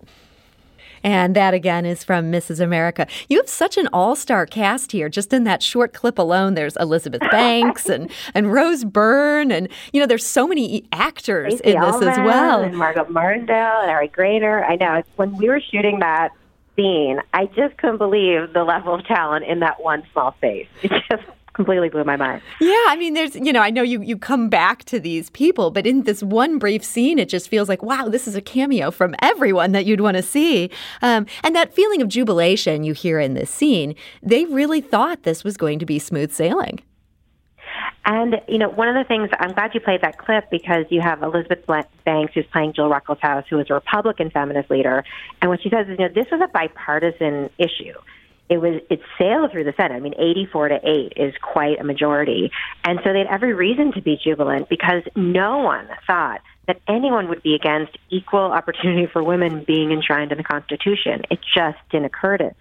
And 1.04 1.35
that 1.35 1.54
again 1.54 1.85
is 1.85 2.04
from 2.04 2.30
Mrs. 2.30 2.61
America. 2.61 3.06
You 3.28 3.38
have 3.38 3.49
such 3.49 3.76
an 3.76 3.88
all 3.92 4.16
star 4.16 4.47
cast 4.47 4.92
here. 4.92 5.09
Just 5.09 5.32
in 5.32 5.44
that 5.44 5.62
short 5.62 5.92
clip 5.92 6.18
alone, 6.18 6.54
there's 6.54 6.76
Elizabeth 6.76 7.23
Banks 7.30 7.88
and, 7.88 8.11
and 8.35 8.52
Rose 8.52 8.85
Byrne. 8.85 9.50
And, 9.50 9.68
you 9.92 10.00
know, 10.00 10.06
there's 10.06 10.26
so 10.26 10.47
many 10.47 10.87
actors 10.92 11.61
Tracey 11.61 11.75
in 11.75 11.80
this 11.80 11.94
Ullman 11.94 12.09
as 12.09 12.18
well. 12.18 12.62
And 12.62 12.76
Margo 12.76 13.06
Martindale 13.09 13.80
and 13.80 13.90
Ari 13.90 14.09
Graynor. 14.09 14.68
I 14.68 14.76
know. 14.76 15.02
When 15.16 15.37
we 15.37 15.49
were 15.49 15.61
shooting 15.61 16.00
that 16.00 16.30
scene, 16.76 17.21
I 17.35 17.47
just 17.47 17.76
couldn't 17.78 17.99
believe 17.99 18.52
the 18.52 18.64
level 18.64 18.94
of 18.94 19.04
talent 19.06 19.44
in 19.44 19.61
that 19.61 19.82
one 19.82 20.02
small 20.12 20.35
space. 20.35 20.68
It 20.82 20.90
just 21.11 21.23
completely 21.54 21.88
blew 21.88 22.04
my 22.04 22.16
mind. 22.16 22.42
Yeah, 22.61 22.85
I 22.88 22.97
mean, 22.97 23.14
there's, 23.14 23.35
you 23.35 23.52
know, 23.52 23.61
I 23.61 23.71
know 23.71 23.82
you, 23.82 24.02
you 24.02 24.16
come 24.16 24.49
back 24.49 24.85
to 24.85 24.99
these 24.99 25.30
people, 25.30 25.71
but 25.71 25.87
in 25.87 26.02
this 26.02 26.23
one 26.23 26.59
brief 26.59 26.85
scene, 26.85 27.18
it 27.18 27.28
just 27.28 27.49
feels 27.49 27.68
like, 27.68 27.82
wow, 27.82 28.09
this 28.09 28.26
is 28.26 28.35
a 28.35 28.40
cameo 28.40 28.90
from 28.90 29.14
everyone 29.21 29.73
that 29.73 29.85
you'd 29.85 30.00
want 30.00 30.16
to 30.16 30.23
see. 30.23 30.71
Um, 31.02 31.26
and 31.42 31.54
that 31.54 31.75
feeling 31.75 32.00
of 32.02 32.09
jubilation 32.09 32.85
you 32.85 32.94
hear 32.94 33.21
in 33.21 33.35
this 33.35 33.50
scene, 33.50 33.94
they 34.23 34.44
really 34.47 34.80
thought 34.80 35.25
this 35.25 35.44
was 35.44 35.56
going 35.56 35.78
to 35.78 35.87
be 35.87 35.99
smooth 35.99 36.32
sailing. 36.32 36.80
And, 38.04 38.40
you 38.49 38.59
know, 38.59 38.68
one 38.68 38.88
of 38.88 38.94
the 38.94 39.04
things, 39.06 39.30
I'm 39.38 39.52
glad 39.52 39.75
you 39.75 39.80
played 39.80 40.00
that 40.02 40.18
clip 40.18 40.50
because 40.50 40.87
you 40.90 41.00
have 41.00 41.23
Elizabeth 41.23 41.64
Banks, 42.04 42.35
who's 42.35 42.47
playing 42.47 42.73
Jill 42.73 42.90
Ruckelshaus, 42.90 43.44
who 43.49 43.61
is 43.61 43.66
a 43.71 43.75
Republican 43.75 44.30
feminist 44.30 44.71
leader. 44.71 45.04
And 45.40 45.50
what 45.50 45.62
she 45.62 45.71
says 45.71 45.87
is, 45.87 45.99
you 45.99 46.09
know, 46.09 46.12
this 46.12 46.26
was 46.32 46.40
a 46.42 46.49
bipartisan 46.49 47.49
issue. 47.59 47.94
It 48.49 48.59
was 48.59 48.83
it 48.91 49.01
sailed 49.19 49.53
through 49.53 49.65
the 49.65 49.73
Senate. 49.77 49.95
I 49.95 50.01
mean, 50.01 50.15
84 50.19 50.69
to 50.69 50.81
8 50.83 51.13
is 51.17 51.35
quite 51.41 51.81
a 51.81 51.85
majority. 51.85 52.51
And 52.85 53.01
so 53.03 53.13
they 53.13 53.21
had 53.21 53.29
every 53.29 53.55
reason 53.55 53.93
to 53.93 54.03
be 54.03 54.21
jubilant 54.23 54.69
because 54.69 55.03
no 55.17 55.59
one 55.59 55.89
thought 56.07 56.41
that 56.67 56.81
anyone 56.87 57.29
would 57.29 57.43
be 57.43 57.55
against 57.55 57.97
equal 58.11 58.53
opportunity 58.53 59.07
for 59.07 59.23
women 59.23 59.65
being 59.65 59.91
enshrined 59.91 60.33
in 60.33 60.39
the 60.39 60.45
Constitution. 60.45 61.23
It 61.31 61.41
just 61.55 61.79
didn't 61.91 62.07
occur 62.07 62.37
to 62.39 62.55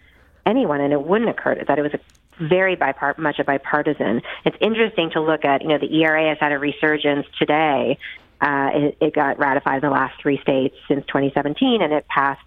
anyone, 0.46 0.82
and 0.82 0.94
it 0.94 1.02
wouldn't 1.02 1.30
occur 1.30 1.56
to 1.56 1.66
that 1.66 1.78
it 1.78 1.82
was 1.82 1.94
a 1.94 2.00
very 2.40 2.76
bipart- 2.76 3.18
much 3.18 3.40
a 3.40 3.44
bipartisan. 3.44 4.22
It's 4.46 4.58
interesting 4.60 5.12
to 5.12 5.22
look 5.22 5.46
at, 5.46 5.62
you 5.62 5.68
know, 5.68 5.78
the 5.78 5.94
ERA 6.02 6.30
has 6.30 6.38
had 6.40 6.52
a 6.52 6.58
resurgence 6.58 7.28
today. 7.38 7.98
Uh, 8.40 8.70
it, 8.74 8.98
it 9.00 9.14
got 9.14 9.38
ratified 9.38 9.84
in 9.84 9.90
the 9.90 9.94
last 9.94 10.20
three 10.20 10.40
states 10.42 10.76
since 10.88 11.06
2017, 11.06 11.82
and 11.82 11.94
it 11.94 12.08
passed 12.08 12.42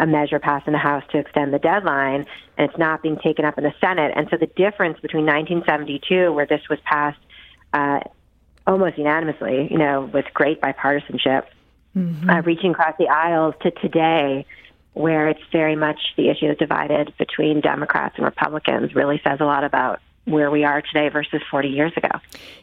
a 0.00 0.06
measure 0.06 0.38
passed 0.38 0.66
in 0.66 0.72
the 0.72 0.78
House 0.78 1.04
to 1.12 1.18
extend 1.18 1.52
the 1.52 1.58
deadline, 1.58 2.26
and 2.56 2.70
it's 2.70 2.78
not 2.78 3.02
being 3.02 3.18
taken 3.18 3.44
up 3.44 3.58
in 3.58 3.64
the 3.64 3.74
Senate. 3.80 4.12
And 4.16 4.26
so 4.30 4.38
the 4.38 4.46
difference 4.46 4.98
between 4.98 5.26
1972, 5.26 6.32
where 6.32 6.46
this 6.46 6.62
was 6.70 6.78
passed 6.84 7.20
uh, 7.74 8.00
almost 8.66 8.96
unanimously, 8.96 9.68
you 9.70 9.76
know, 9.76 10.10
with 10.12 10.24
great 10.32 10.60
bipartisanship, 10.60 11.44
mm-hmm. 11.94 12.30
uh, 12.30 12.40
reaching 12.40 12.70
across 12.70 12.94
the 12.98 13.08
aisles, 13.08 13.54
to 13.60 13.70
today, 13.70 14.46
where 14.94 15.28
it's 15.28 15.42
very 15.52 15.76
much 15.76 16.00
the 16.16 16.30
issue 16.30 16.46
is 16.46 16.56
divided 16.56 17.12
between 17.18 17.60
Democrats 17.60 18.14
and 18.16 18.24
Republicans, 18.24 18.94
really 18.94 19.20
says 19.22 19.38
a 19.40 19.44
lot 19.44 19.64
about 19.64 20.00
where 20.26 20.50
we 20.50 20.64
are 20.64 20.82
today 20.82 21.08
versus 21.08 21.40
40 21.50 21.68
years 21.68 21.92
ago. 21.96 22.08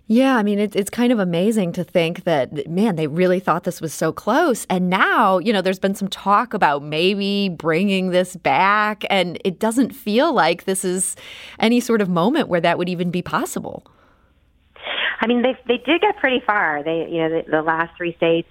Yeah, 0.06 0.38
I 0.38 0.44
mean, 0.44 0.60
it, 0.60 0.76
it's 0.76 0.90
kind 0.90 1.12
of 1.12 1.20
amazing 1.20 1.74
to 1.74 1.84
think 1.84 2.24
that, 2.24 2.68
man, 2.70 2.96
they 2.96 3.08
really 3.08 3.40
thought 3.40 3.64
this 3.64 3.82
was 3.82 3.94
so 3.94 4.12
close. 4.12 4.66
And 4.70 4.90
now, 4.90 5.40
you 5.40 5.52
know, 5.52 5.62
there's 5.62 5.80
been 5.80 5.96
some 5.96 6.08
talk 6.08 6.54
about 6.54 6.84
maybe 6.84 7.50
bringing 7.50 8.12
this 8.12 8.36
back, 8.36 9.04
and 9.10 9.40
it 9.44 9.60
doesn't 9.60 9.92
feel 9.92 10.34
like 10.34 10.64
this 10.64 10.86
is 10.86 11.16
any 11.60 11.80
sort 11.80 12.02
of 12.02 12.10
moment 12.10 12.48
where 12.48 12.62
that 12.62 12.78
would 12.78 12.90
even 12.90 13.12
be 13.12 13.22
possible. 13.22 13.84
I 15.20 15.28
mean, 15.28 15.42
they 15.42 15.58
they 15.68 15.78
did 15.78 16.02
get 16.02 16.18
pretty 16.18 16.42
far. 16.46 16.84
They, 16.84 17.08
you 17.10 17.18
know, 17.18 17.30
the, 17.30 17.52
the 17.52 17.62
last 17.64 17.98
three 17.98 18.16
states 18.16 18.48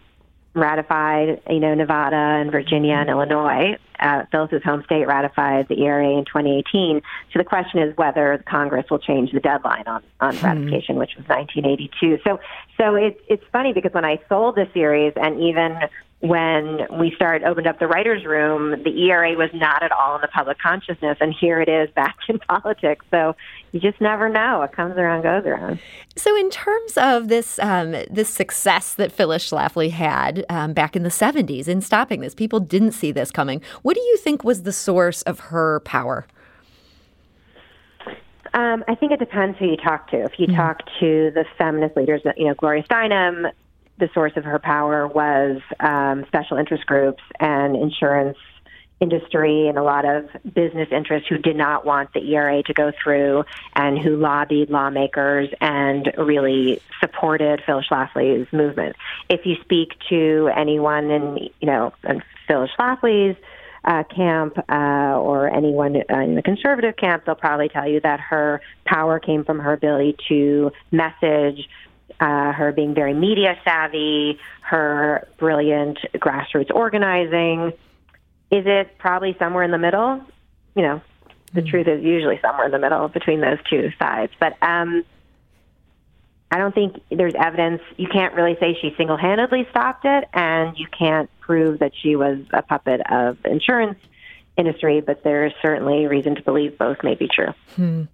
ratified, 0.57 1.41
you 1.49 1.61
know, 1.61 1.75
Nevada 1.75 2.17
and 2.17 2.51
Virginia 2.51 2.95
and 2.95 3.11
Illinois. 3.11 3.77
Uh, 3.99 4.25
Phyllis's 4.31 4.63
home 4.63 4.83
state 4.85 5.07
ratified 5.07 5.69
the 5.69 5.83
ERA 5.83 6.19
in 6.19 6.25
2018. 6.25 7.01
So 7.33 7.39
the 7.39 7.45
question 7.45 7.81
is 7.81 7.97
whether 7.97 8.43
Congress 8.47 8.87
will 8.91 8.99
change 8.99 9.33
the 9.33 9.41
deadline 9.41 9.85
on, 9.87 10.03
on 10.21 10.37
hmm. 10.37 10.45
ratification, 10.45 10.97
which 10.97 11.13
was 11.17 11.27
1982. 11.29 12.19
So, 12.25 12.41
so 12.79 12.95
it's 12.95 13.21
it's 13.29 13.45
funny 13.53 13.73
because 13.73 13.93
when 13.93 14.05
I 14.05 14.19
sold 14.29 14.57
the 14.57 14.69
series, 14.75 15.13
and 15.17 15.41
even 15.41 15.79
when 16.29 16.87
we 16.99 17.13
started 17.15 17.47
opened 17.47 17.67
up 17.67 17.79
the 17.79 17.87
writers' 17.87 18.25
room, 18.25 18.83
the 18.83 19.07
ERA 19.09 19.35
was 19.35 19.51
not 19.53 19.83
at 19.83 19.93
all 19.93 20.17
in 20.17 20.21
the 20.21 20.29
public 20.29 20.59
consciousness, 20.59 21.19
and 21.21 21.35
here 21.39 21.61
it 21.61 21.69
is 21.69 21.91
back 21.91 22.17
in 22.29 22.39
politics. 22.39 23.05
So 23.11 23.37
you 23.73 23.81
just 23.81 24.01
never 24.01 24.29
know. 24.29 24.61
What 24.61 24.73
comes 24.73 24.97
around 24.97 25.23
goes 25.23 25.45
around. 25.45 25.79
So, 26.17 26.37
in 26.37 26.51
terms 26.51 26.97
of 26.97 27.29
this 27.29 27.59
um, 27.59 27.93
this 28.11 28.29
success 28.29 28.95
that 28.95 29.13
Phyllis 29.13 29.51
Schlafly 29.51 29.91
had 29.91 30.45
um, 30.49 30.73
back 30.73 30.97
in 30.97 31.03
the 31.03 31.11
'70s 31.11 31.69
in 31.69 31.81
stopping 31.81 32.21
this, 32.21 32.35
people 32.35 32.61
didn't 32.61 32.93
see 32.93 33.13
this 33.13 33.31
coming. 33.31 33.61
What 33.83 33.95
do 33.95 34.01
you 34.01 34.17
think 34.17 34.45
was 34.45 34.63
the 34.63 34.73
source 34.73 35.23
of 35.23 35.41
her 35.41 35.81
power? 35.81 36.27
Um, 38.55 38.85
I 38.89 38.95
think 38.95 39.13
it 39.13 39.19
depends 39.19 39.59
who 39.59 39.67
you 39.67 39.77
talk 39.77 40.11
to. 40.13 40.23
If 40.23 40.39
you 40.39 40.47
mm-hmm. 40.47 40.57
talk 40.57 40.79
to 41.01 41.31
the 41.35 41.45
feminist 41.59 41.95
leaders, 41.95 42.23
you 42.39 42.47
know, 42.47 42.55
Gloria 42.55 42.83
Steinem, 42.85 43.53
the 43.99 44.09
source 44.13 44.33
of 44.37 44.45
her 44.45 44.59
power 44.59 45.07
was 45.07 45.61
um, 45.81 46.25
special 46.27 46.57
interest 46.57 46.87
groups 46.87 47.23
and 47.41 47.77
insurance 47.77 48.37
industry 49.01 49.69
and 49.69 49.77
a 49.77 49.83
lot 49.83 50.05
of 50.05 50.29
business 50.55 50.89
interests 50.91 51.29
who 51.29 51.37
did 51.37 51.57
not 51.57 51.85
want 51.85 52.13
the 52.15 52.35
ERA 52.35 52.63
to 52.63 52.73
go 52.73 52.93
through 53.03 53.45
and 53.75 53.99
who 53.99 54.17
lobbied 54.17 54.71
lawmakers 54.71 55.51
and 55.61 56.13
really 56.17 56.81
supported 57.01 57.63
Phil 57.67 57.83
Schlafly's 57.83 58.51
movement. 58.53 58.97
If 59.29 59.45
you 59.45 59.57
speak 59.63 59.93
to 60.09 60.51
anyone 60.57 61.11
in, 61.11 61.51
you 61.61 61.67
know, 61.67 61.93
Phil 62.49 62.69
Schlafly's 62.79 63.37
uh, 63.85 64.03
camp 64.05 64.59
uh, 64.69 65.19
or 65.21 65.49
anyone 65.49 65.97
in 65.97 66.35
the 66.35 66.43
conservative 66.43 66.97
camp, 66.97 67.25
they'll 67.25 67.35
probably 67.35 67.69
tell 67.69 67.89
you 67.89 68.01
that 68.01 68.19
her 68.19 68.61
power 68.85 69.21
came 69.21 69.45
from 69.45 69.61
her 69.61 69.75
ability 69.75 70.17
to 70.29 70.73
message 70.91 71.69
uh, 72.21 72.53
her 72.53 72.73
being 72.73 72.95
very 72.95 73.15
media 73.15 73.59
savvy, 73.65 74.39
her 74.61 75.29
brilliant 75.39 75.99
grassroots 76.15 76.75
organizing. 76.75 77.73
Is 78.51 78.65
it 78.67 78.97
probably 78.99 79.37
somewhere 79.39 79.65
in 79.65 79.71
the 79.71 79.79
middle? 79.79 80.23
You 80.75 80.83
know, 80.83 81.03
the 81.53 81.63
mm. 81.63 81.69
truth 81.69 81.89
is 81.89 82.03
usually 82.03 82.39
somewhere 82.41 82.67
in 82.67 82.73
the 82.73 82.79
middle 82.79 83.09
between 83.09 83.41
those 83.41 83.59
two 83.69 83.91
sides. 83.99 84.33
But 84.39 84.57
um, 84.63 85.05
I 86.51 86.59
don't 86.59 86.75
think 86.75 87.01
there's 87.11 87.35
evidence. 87.35 87.83
You 87.97 88.09
can't 88.09 88.35
really 88.35 88.57
say 88.61 88.79
she 88.81 88.95
single 88.97 89.17
handedly 89.17 89.67
stopped 89.71 90.05
it, 90.05 90.29
and 90.33 90.79
you 90.79 90.87
can't 90.97 91.29
prove 91.41 91.81
that 91.81 91.93
she 92.01 92.17
was 92.17 92.39
a 92.53 92.63
puppet 92.63 93.01
of 93.11 93.39
insurance 93.45 93.99
industry, 94.57 95.01
but 95.01 95.23
there 95.23 95.45
is 95.45 95.53
certainly 95.61 96.07
reason 96.07 96.35
to 96.35 96.43
believe 96.43 96.79
both 96.79 96.99
may 97.03 97.15
be 97.15 97.29
true. 97.29 97.53
Hmm. 97.75 98.05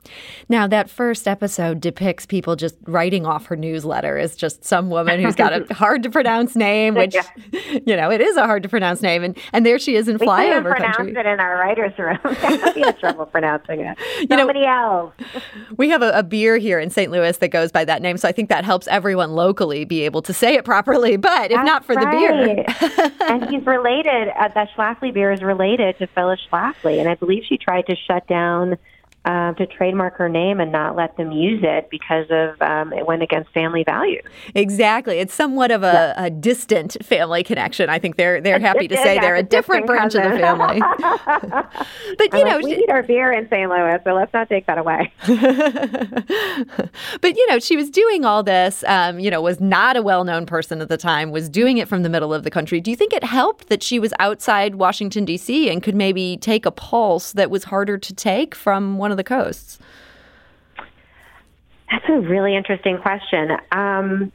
Now, 0.48 0.66
that 0.66 0.90
first 0.90 1.28
episode 1.28 1.80
depicts 1.80 2.26
people 2.26 2.56
just 2.56 2.76
writing 2.84 3.24
off 3.24 3.46
her 3.46 3.56
newsletter 3.56 4.18
as 4.18 4.34
just 4.34 4.64
some 4.64 4.90
woman 4.90 5.20
who's 5.20 5.36
got 5.36 5.52
a 5.52 5.74
hard 5.74 6.02
to 6.02 6.10
pronounce 6.10 6.56
name, 6.56 6.94
which, 6.94 7.14
yeah. 7.14 7.22
you 7.86 7.96
know, 7.96 8.10
it 8.10 8.20
is 8.20 8.36
a 8.36 8.44
hard 8.44 8.62
to 8.64 8.68
pronounce 8.68 9.02
name. 9.02 9.22
And, 9.22 9.38
and 9.52 9.64
there 9.64 9.78
she 9.78 9.94
is 9.94 10.08
in 10.08 10.18
we 10.18 10.26
flyover 10.26 10.74
pronounce 10.74 10.96
country. 10.96 11.16
it 11.16 11.26
in 11.26 11.38
our 11.38 11.58
writer's 11.58 11.96
room. 11.98 12.18
we 12.74 12.82
had 12.82 12.98
trouble 12.98 13.26
pronouncing 13.26 13.80
it. 13.80 13.98
You 14.18 14.26
Somebody 14.36 14.62
know, 14.62 15.12
else. 15.32 15.44
we 15.76 15.90
have 15.90 16.02
a, 16.02 16.10
a, 16.10 16.22
beer 16.22 16.56
here 16.56 16.78
in 16.78 16.90
St. 16.90 17.12
Louis 17.12 17.36
that 17.36 17.48
goes 17.48 17.70
by 17.70 17.84
that 17.84 18.02
name. 18.02 18.16
So 18.16 18.28
I 18.28 18.32
think 18.32 18.48
that 18.48 18.64
helps 18.64 18.88
everyone 18.88 19.32
locally 19.32 19.84
be 19.84 20.02
able 20.02 20.22
to 20.22 20.32
say 20.32 20.54
it 20.54 20.64
properly. 20.64 21.16
But 21.16 21.50
if 21.50 21.56
That's 21.56 21.66
not 21.66 21.84
for 21.84 21.94
right. 21.94 22.66
the 22.66 23.00
beer. 23.08 23.28
and 23.28 23.48
he's 23.48 23.64
related, 23.66 24.28
uh, 24.38 24.48
that 24.54 24.68
Schlafly 24.76 25.12
beer 25.12 25.32
is 25.32 25.42
related 25.42 25.98
to 25.98 26.08
Phyllis 26.32 26.40
Schlafly. 26.50 27.00
And 27.00 27.08
I 27.08 27.14
believe 27.14 27.44
she 27.48 27.56
tried 27.56 27.86
to 27.86 27.96
shut 28.06 28.26
down 28.26 28.76
uh, 29.24 29.52
to 29.52 29.66
trademark 29.66 30.16
her 30.16 30.28
name 30.28 30.58
and 30.58 30.72
not 30.72 30.96
let 30.96 31.16
them 31.16 31.30
use 31.30 31.60
it 31.62 31.88
because 31.90 32.26
of 32.30 32.60
um, 32.60 32.92
it 32.92 33.06
went 33.06 33.22
against 33.22 33.52
family 33.52 33.84
values. 33.84 34.24
Exactly, 34.54 35.18
it's 35.18 35.32
somewhat 35.32 35.70
of 35.70 35.84
a, 35.84 36.14
yeah. 36.16 36.24
a 36.24 36.30
distant 36.30 36.96
family 37.04 37.44
connection. 37.44 37.88
I 37.88 38.00
think 38.00 38.16
they're 38.16 38.40
they're 38.40 38.58
happy 38.58 38.88
to 38.88 38.96
say 38.96 39.14
yeah, 39.14 39.20
they're 39.20 39.36
a 39.36 39.42
different, 39.42 39.86
branch 39.86 40.16
of 40.16 40.24
the 40.24 40.38
family. 40.38 40.80
but 42.18 42.32
you 42.32 42.44
know, 42.44 42.56
like, 42.56 42.64
we 42.64 42.76
need 42.76 42.90
our 42.90 43.04
beer 43.04 43.30
in 43.30 43.48
St. 43.48 43.70
Louis, 43.70 43.98
so 44.02 44.12
let's 44.12 44.32
not 44.32 44.48
take 44.48 44.66
that 44.66 44.78
away. 44.78 45.12
but 47.20 47.36
you 47.36 47.48
know, 47.48 47.60
she 47.60 47.76
was 47.76 47.90
doing 47.90 48.24
all 48.24 48.42
this. 48.42 48.82
Um, 48.88 49.20
you 49.20 49.30
know, 49.30 49.40
was 49.40 49.60
not 49.60 49.96
a 49.96 50.02
well-known 50.02 50.46
person 50.46 50.80
at 50.80 50.88
the 50.88 50.96
time. 50.96 51.30
Was 51.30 51.48
doing 51.48 51.78
it 51.78 51.86
from 51.86 52.02
the 52.02 52.08
middle 52.08 52.34
of 52.34 52.42
the 52.42 52.50
country. 52.50 52.80
Do 52.80 52.90
you 52.90 52.96
think 52.96 53.12
it 53.12 53.22
helped 53.22 53.68
that 53.68 53.84
she 53.84 54.00
was 54.00 54.12
outside 54.18 54.74
Washington 54.74 55.24
D.C. 55.24 55.70
and 55.70 55.80
could 55.80 55.94
maybe 55.94 56.38
take 56.38 56.66
a 56.66 56.72
pulse 56.72 57.30
that 57.34 57.52
was 57.52 57.64
harder 57.64 57.98
to 57.98 58.12
take 58.12 58.56
from 58.56 58.98
one 58.98 59.11
of 59.12 59.16
the 59.16 59.24
coasts? 59.24 59.78
That's 61.90 62.04
a 62.08 62.20
really 62.20 62.56
interesting 62.56 62.98
question. 62.98 63.50
Um, 63.70 64.32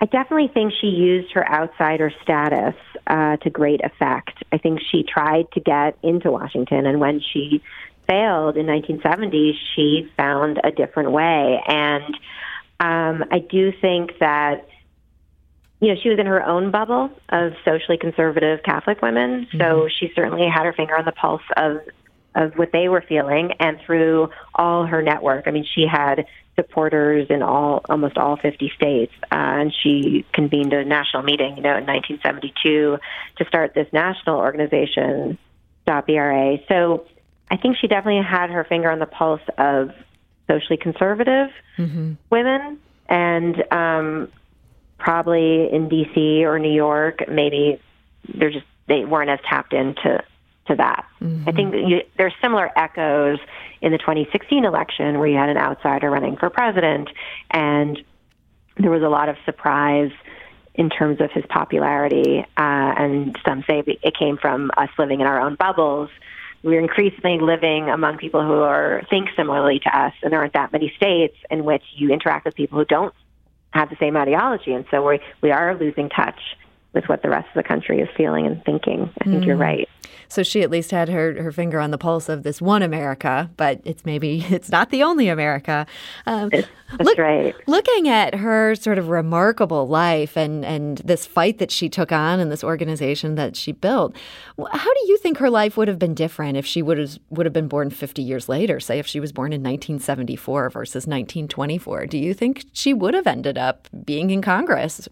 I 0.00 0.06
definitely 0.06 0.48
think 0.52 0.72
she 0.80 0.88
used 0.88 1.32
her 1.32 1.48
outsider 1.48 2.12
status 2.22 2.74
uh, 3.06 3.36
to 3.38 3.50
great 3.50 3.80
effect. 3.82 4.42
I 4.52 4.58
think 4.58 4.80
she 4.90 5.02
tried 5.02 5.50
to 5.52 5.60
get 5.60 5.98
into 6.02 6.30
Washington, 6.30 6.86
and 6.86 7.00
when 7.00 7.20
she 7.20 7.62
failed 8.06 8.56
in 8.56 8.66
1970, 8.66 9.58
she 9.74 10.10
found 10.16 10.60
a 10.62 10.70
different 10.70 11.10
way. 11.10 11.62
And 11.66 12.14
um, 12.80 13.24
I 13.30 13.38
do 13.38 13.72
think 13.80 14.18
that 14.20 14.68
you 15.80 15.94
know, 15.94 16.00
she 16.02 16.08
was 16.08 16.18
in 16.18 16.26
her 16.26 16.42
own 16.42 16.70
bubble 16.70 17.10
of 17.28 17.52
socially 17.64 17.98
conservative 17.98 18.62
Catholic 18.62 19.02
women, 19.02 19.46
so 19.52 19.58
mm-hmm. 19.58 19.86
she 19.98 20.12
certainly 20.14 20.48
had 20.48 20.64
her 20.64 20.72
finger 20.72 20.96
on 20.96 21.04
the 21.04 21.12
pulse 21.12 21.42
of 21.56 21.78
of 22.34 22.54
what 22.54 22.70
they 22.72 22.88
were 22.88 23.02
feeling, 23.02 23.52
and 23.60 23.78
through 23.84 24.30
all 24.54 24.86
her 24.86 25.02
network. 25.02 25.44
I 25.46 25.50
mean, 25.50 25.66
she 25.74 25.86
had 25.86 26.26
supporters 26.56 27.26
in 27.30 27.42
all 27.42 27.80
almost 27.88 28.16
all 28.16 28.36
50 28.36 28.72
states, 28.76 29.12
uh, 29.24 29.34
and 29.34 29.74
she 29.82 30.24
convened 30.32 30.72
a 30.72 30.84
national 30.84 31.22
meeting, 31.22 31.56
you 31.56 31.62
know, 31.62 31.76
in 31.76 31.86
1972 31.86 32.98
to 33.36 33.44
start 33.46 33.74
this 33.74 33.88
national 33.92 34.38
organization, 34.38 35.38
Stop 35.82 36.08
ERA. 36.08 36.58
So 36.68 37.06
I 37.50 37.56
think 37.56 37.76
she 37.76 37.88
definitely 37.88 38.24
had 38.24 38.50
her 38.50 38.64
finger 38.64 38.90
on 38.90 38.98
the 38.98 39.06
pulse 39.06 39.42
of 39.58 39.90
socially 40.48 40.78
conservative 40.78 41.50
mm-hmm. 41.76 42.14
women, 42.30 42.78
and 43.08 43.72
um, 43.72 44.28
probably 44.98 45.72
in 45.72 45.88
D.C. 45.88 46.44
or 46.44 46.58
New 46.58 46.72
York, 46.72 47.28
maybe 47.28 47.80
they're 48.32 48.50
just 48.50 48.66
they 48.86 49.04
weren't 49.04 49.30
as 49.30 49.40
tapped 49.48 49.72
into 49.72 50.22
to 50.66 50.76
that. 50.76 51.06
Mm-hmm. 51.20 51.48
I 51.48 51.52
think 51.52 51.74
you, 51.74 52.02
there's 52.16 52.34
similar 52.40 52.70
echoes 52.76 53.38
in 53.80 53.92
the 53.92 53.98
2016 53.98 54.64
election 54.64 55.18
where 55.18 55.28
you 55.28 55.36
had 55.36 55.48
an 55.48 55.56
outsider 55.56 56.10
running 56.10 56.36
for 56.36 56.50
president, 56.50 57.08
and 57.50 58.02
there 58.76 58.90
was 58.90 59.02
a 59.02 59.08
lot 59.08 59.28
of 59.28 59.36
surprise 59.44 60.10
in 60.74 60.90
terms 60.90 61.20
of 61.20 61.30
his 61.30 61.44
popularity. 61.48 62.40
Uh, 62.56 62.94
and 62.98 63.38
some 63.46 63.62
say 63.68 63.82
it 63.86 64.16
came 64.18 64.36
from 64.36 64.70
us 64.76 64.88
living 64.98 65.20
in 65.20 65.26
our 65.26 65.40
own 65.40 65.54
bubbles. 65.54 66.10
We're 66.62 66.80
increasingly 66.80 67.38
living 67.38 67.90
among 67.90 68.16
people 68.18 68.42
who 68.42 68.60
are 68.60 69.02
think 69.10 69.28
similarly 69.36 69.80
to 69.80 69.96
us, 69.96 70.14
and 70.22 70.32
there 70.32 70.40
aren't 70.40 70.54
that 70.54 70.72
many 70.72 70.92
states 70.96 71.36
in 71.50 71.64
which 71.64 71.82
you 71.94 72.10
interact 72.10 72.46
with 72.46 72.54
people 72.54 72.78
who 72.78 72.86
don't 72.86 73.14
have 73.72 73.90
the 73.90 73.96
same 73.96 74.16
ideology, 74.16 74.72
and 74.72 74.86
so 74.90 75.06
we 75.06 75.20
we 75.42 75.50
are 75.50 75.76
losing 75.76 76.08
touch 76.08 76.40
with 76.94 77.04
what 77.08 77.22
the 77.22 77.28
rest 77.28 77.48
of 77.48 77.54
the 77.54 77.62
country 77.62 78.00
is 78.00 78.08
feeling 78.16 78.46
and 78.46 78.64
thinking. 78.64 79.10
I 79.20 79.24
think 79.24 79.42
mm. 79.42 79.46
you're 79.46 79.56
right. 79.56 79.88
So 80.28 80.42
she 80.42 80.62
at 80.62 80.70
least 80.70 80.90
had 80.90 81.08
her, 81.08 81.40
her 81.42 81.52
finger 81.52 81.78
on 81.78 81.90
the 81.90 81.98
pulse 81.98 82.28
of 82.28 82.42
this 82.42 82.60
one 82.60 82.82
America, 82.82 83.50
but 83.56 83.80
it's 83.84 84.04
maybe 84.04 84.44
it's 84.50 84.68
not 84.68 84.90
the 84.90 85.02
only 85.02 85.28
America. 85.28 85.86
Um, 86.26 86.48
That's 86.50 86.68
look, 87.00 87.18
right. 87.18 87.54
Looking 87.66 88.08
at 88.08 88.34
her 88.36 88.74
sort 88.74 88.98
of 88.98 89.08
remarkable 89.08 89.86
life 89.86 90.36
and 90.36 90.64
and 90.64 90.98
this 90.98 91.26
fight 91.26 91.58
that 91.58 91.70
she 91.70 91.88
took 91.88 92.12
on 92.12 92.40
and 92.40 92.50
this 92.50 92.64
organization 92.64 93.34
that 93.36 93.56
she 93.56 93.72
built, 93.72 94.16
how 94.58 94.94
do 94.94 95.00
you 95.06 95.18
think 95.18 95.38
her 95.38 95.50
life 95.50 95.76
would 95.76 95.88
have 95.88 95.98
been 95.98 96.14
different 96.14 96.56
if 96.56 96.66
she 96.66 96.82
would 96.82 96.98
have 96.98 97.18
would 97.30 97.46
have 97.46 97.52
been 97.52 97.68
born 97.68 97.90
50 97.90 98.22
years 98.22 98.48
later? 98.48 98.80
Say 98.80 98.98
if 98.98 99.06
she 99.06 99.20
was 99.20 99.32
born 99.32 99.52
in 99.52 99.60
1974 99.62 100.70
versus 100.70 101.06
1924, 101.06 102.06
do 102.06 102.18
you 102.18 102.34
think 102.34 102.64
she 102.72 102.92
would 102.92 103.14
have 103.14 103.26
ended 103.26 103.58
up 103.58 103.88
being 104.04 104.30
in 104.30 104.42
Congress? 104.42 105.08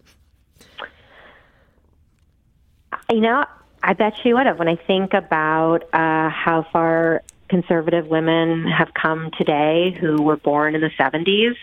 You 3.13 3.21
know, 3.21 3.45
I 3.83 3.93
bet 3.93 4.13
she 4.23 4.33
would 4.33 4.47
have. 4.47 4.57
When 4.57 4.67
I 4.67 4.75
think 4.75 5.13
about 5.13 5.83
uh, 5.93 6.29
how 6.29 6.65
far 6.73 7.21
conservative 7.47 8.07
women 8.07 8.65
have 8.65 8.91
come 8.95 9.29
today 9.37 9.95
who 10.01 10.23
were 10.23 10.37
born 10.37 10.73
in 10.73 10.81
the 10.81 10.89
70s, 10.99 11.53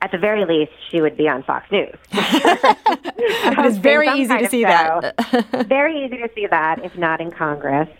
at 0.00 0.10
the 0.12 0.16
very 0.16 0.46
least, 0.46 0.72
she 0.90 1.02
would 1.02 1.14
be 1.14 1.28
on 1.28 1.42
Fox 1.42 1.70
News. 1.70 1.94
it 2.12 3.66
is 3.66 3.76
very 3.76 4.08
easy 4.18 4.38
to 4.38 4.48
see 4.48 4.64
that. 4.64 5.14
very 5.68 6.06
easy 6.06 6.16
to 6.16 6.30
see 6.34 6.46
that, 6.46 6.82
if 6.82 6.96
not 6.96 7.20
in 7.20 7.32
Congress. 7.32 7.90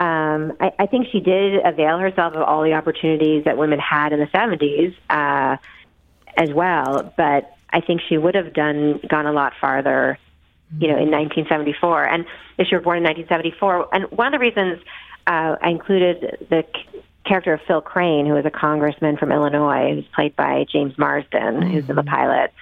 Um, 0.00 0.54
I, 0.58 0.72
I 0.78 0.86
think 0.86 1.08
she 1.12 1.20
did 1.20 1.60
avail 1.66 1.98
herself 1.98 2.32
of 2.32 2.40
all 2.40 2.62
the 2.62 2.72
opportunities 2.72 3.44
that 3.44 3.58
women 3.58 3.78
had 3.78 4.14
in 4.14 4.20
the 4.20 4.26
70s 4.26 4.96
uh, 5.10 5.58
as 6.38 6.50
well, 6.54 7.12
but 7.14 7.54
I 7.68 7.82
think 7.82 8.00
she 8.08 8.16
would 8.16 8.36
have 8.36 8.54
done 8.54 9.00
gone 9.06 9.26
a 9.26 9.32
lot 9.32 9.52
farther 9.60 10.18
you 10.78 10.88
know, 10.88 10.96
in 10.96 11.10
1974. 11.10 12.04
And 12.04 12.24
if 12.58 12.68
you 12.70 12.78
were 12.78 12.82
born 12.82 12.98
in 12.98 13.04
1974, 13.04 13.94
and 13.94 14.04
one 14.10 14.28
of 14.28 14.32
the 14.32 14.38
reasons 14.38 14.80
uh, 15.26 15.56
I 15.60 15.70
included 15.70 16.46
the 16.50 16.64
c- 16.74 17.02
character 17.24 17.52
of 17.52 17.60
Phil 17.66 17.80
Crane, 17.80 18.26
who 18.26 18.36
is 18.36 18.44
a 18.44 18.50
congressman 18.50 19.16
from 19.16 19.30
Illinois, 19.32 19.94
who's 19.94 20.06
played 20.14 20.34
by 20.36 20.66
James 20.70 20.96
Marsden, 20.98 21.40
mm-hmm. 21.40 21.70
who's 21.70 21.88
in 21.88 21.96
the 21.96 22.02
pilot, 22.02 22.52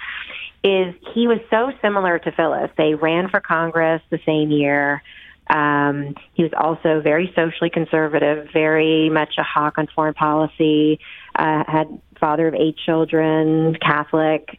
is 0.62 0.94
he 1.14 1.26
was 1.26 1.38
so 1.48 1.72
similar 1.80 2.18
to 2.18 2.32
Phyllis. 2.32 2.70
They 2.76 2.94
ran 2.94 3.28
for 3.28 3.40
Congress 3.40 4.02
the 4.10 4.20
same 4.26 4.50
year. 4.50 5.02
Um, 5.48 6.14
he 6.34 6.42
was 6.42 6.52
also 6.56 7.00
very 7.00 7.32
socially 7.34 7.70
conservative, 7.70 8.48
very 8.52 9.08
much 9.08 9.34
a 9.38 9.42
hawk 9.42 9.78
on 9.78 9.88
foreign 9.94 10.14
policy. 10.14 11.00
Uh, 11.34 11.64
had 11.66 12.00
father 12.20 12.46
of 12.46 12.54
eight 12.54 12.76
children, 12.76 13.74
Catholic 13.80 14.58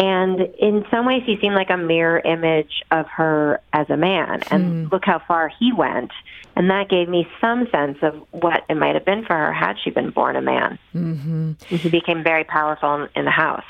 and 0.00 0.40
in 0.58 0.86
some 0.90 1.04
ways, 1.04 1.22
he 1.26 1.36
seemed 1.42 1.54
like 1.54 1.68
a 1.68 1.76
mirror 1.76 2.20
image 2.20 2.82
of 2.90 3.06
her 3.08 3.60
as 3.74 3.90
a 3.90 3.98
man. 3.98 4.42
And 4.50 4.86
mm. 4.86 4.92
look 4.92 5.04
how 5.04 5.20
far 5.28 5.48
he 5.48 5.74
went. 5.74 6.10
And 6.56 6.70
that 6.70 6.88
gave 6.88 7.06
me 7.06 7.28
some 7.38 7.68
sense 7.70 7.98
of 8.00 8.14
what 8.30 8.64
it 8.70 8.76
might 8.76 8.94
have 8.94 9.04
been 9.04 9.26
for 9.26 9.36
her 9.36 9.52
had 9.52 9.76
she 9.84 9.90
been 9.90 10.08
born 10.08 10.36
a 10.36 10.40
man. 10.40 10.78
Mm-hmm. 10.94 11.52
he 11.66 11.90
became 11.90 12.24
very 12.24 12.44
powerful 12.44 13.08
in 13.14 13.26
the 13.26 13.30
house. 13.30 13.64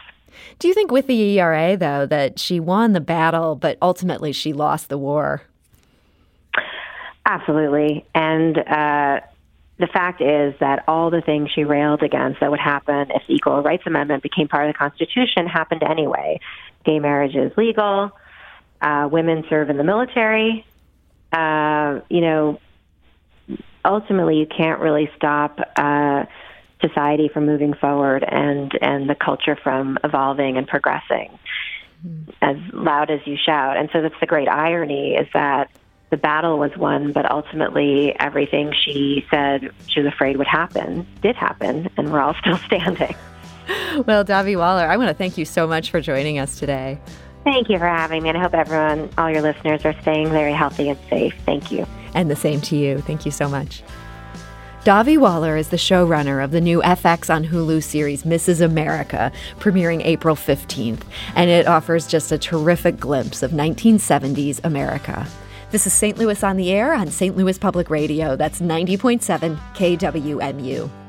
Do 0.60 0.68
you 0.68 0.74
think 0.74 0.92
with 0.92 1.08
the 1.08 1.20
ERA, 1.20 1.76
though, 1.76 2.06
that 2.06 2.38
she 2.38 2.60
won 2.60 2.92
the 2.92 3.00
battle, 3.00 3.56
but 3.56 3.76
ultimately 3.82 4.30
she 4.32 4.52
lost 4.52 4.88
the 4.88 4.98
war? 4.98 5.42
Absolutely. 7.26 8.04
And 8.14 8.56
uh, 8.56 9.20
the 9.80 9.86
fact 9.86 10.20
is 10.20 10.54
that 10.60 10.84
all 10.86 11.10
the 11.10 11.22
things 11.22 11.50
she 11.50 11.64
railed 11.64 12.02
against 12.02 12.40
that 12.40 12.50
would 12.50 12.60
happen 12.60 13.10
if 13.10 13.22
the 13.26 13.34
Equal 13.34 13.62
Rights 13.62 13.84
Amendment 13.86 14.22
became 14.22 14.46
part 14.46 14.68
of 14.68 14.74
the 14.74 14.78
Constitution 14.78 15.46
happened 15.46 15.82
anyway. 15.82 16.38
Gay 16.84 16.98
marriage 16.98 17.34
is 17.34 17.56
legal. 17.56 18.10
Uh, 18.80 19.08
women 19.10 19.44
serve 19.48 19.70
in 19.70 19.78
the 19.78 19.84
military. 19.84 20.66
Uh, 21.32 22.00
you 22.10 22.20
know, 22.20 22.60
ultimately, 23.84 24.36
you 24.36 24.46
can't 24.46 24.80
really 24.80 25.10
stop 25.16 25.58
uh, 25.76 26.26
society 26.80 27.28
from 27.28 27.46
moving 27.46 27.72
forward 27.74 28.22
and 28.22 28.72
and 28.82 29.08
the 29.08 29.14
culture 29.14 29.56
from 29.56 29.98
evolving 30.04 30.56
and 30.58 30.66
progressing 30.66 31.38
mm-hmm. 32.06 32.30
as 32.42 32.56
loud 32.72 33.10
as 33.10 33.20
you 33.26 33.36
shout. 33.36 33.76
And 33.76 33.88
so 33.92 34.02
that's 34.02 34.18
the 34.20 34.26
great 34.26 34.48
irony 34.48 35.14
is 35.14 35.28
that 35.32 35.70
the 36.10 36.16
battle 36.16 36.58
was 36.58 36.76
won, 36.76 37.12
but 37.12 37.30
ultimately 37.30 38.14
everything 38.18 38.72
she 38.72 39.24
said 39.30 39.70
she 39.86 40.00
was 40.00 40.12
afraid 40.12 40.36
would 40.36 40.46
happen 40.46 41.06
did 41.22 41.36
happen, 41.36 41.88
and 41.96 42.12
we're 42.12 42.20
all 42.20 42.34
still 42.40 42.58
standing. 42.58 43.14
Well, 44.06 44.24
Dahvi 44.24 44.56
Waller, 44.56 44.88
I 44.88 44.96
want 44.96 45.08
to 45.08 45.14
thank 45.14 45.38
you 45.38 45.44
so 45.44 45.66
much 45.66 45.90
for 45.90 46.00
joining 46.00 46.38
us 46.38 46.58
today. 46.58 47.00
Thank 47.44 47.70
you 47.70 47.78
for 47.78 47.86
having 47.86 48.22
me, 48.22 48.28
and 48.28 48.36
I 48.36 48.42
hope 48.42 48.54
everyone, 48.54 49.08
all 49.16 49.30
your 49.30 49.42
listeners, 49.42 49.84
are 49.84 49.98
staying 50.02 50.28
very 50.30 50.52
healthy 50.52 50.88
and 50.88 50.98
safe. 51.08 51.34
Thank 51.46 51.70
you. 51.70 51.86
And 52.14 52.30
the 52.30 52.36
same 52.36 52.60
to 52.62 52.76
you. 52.76 52.98
Thank 52.98 53.24
you 53.24 53.30
so 53.30 53.48
much. 53.48 53.82
Dahvi 54.84 55.18
Waller 55.18 55.56
is 55.56 55.68
the 55.68 55.76
showrunner 55.76 56.42
of 56.42 56.50
the 56.50 56.60
new 56.60 56.80
FX 56.82 57.32
on 57.32 57.44
Hulu 57.44 57.82
series 57.82 58.24
Mrs. 58.24 58.60
America, 58.62 59.30
premiering 59.58 60.04
April 60.04 60.34
15th, 60.34 61.02
and 61.36 61.50
it 61.50 61.66
offers 61.66 62.06
just 62.06 62.32
a 62.32 62.38
terrific 62.38 62.98
glimpse 62.98 63.42
of 63.42 63.52
1970s 63.52 64.58
America. 64.64 65.26
This 65.70 65.86
is 65.86 65.92
St. 65.92 66.18
Louis 66.18 66.42
on 66.42 66.56
the 66.56 66.72
Air 66.72 66.92
on 66.94 67.08
St. 67.10 67.36
Louis 67.36 67.56
Public 67.56 67.90
Radio. 67.90 68.34
That's 68.34 68.60
90.7 68.60 69.56
KWMU. 69.74 70.99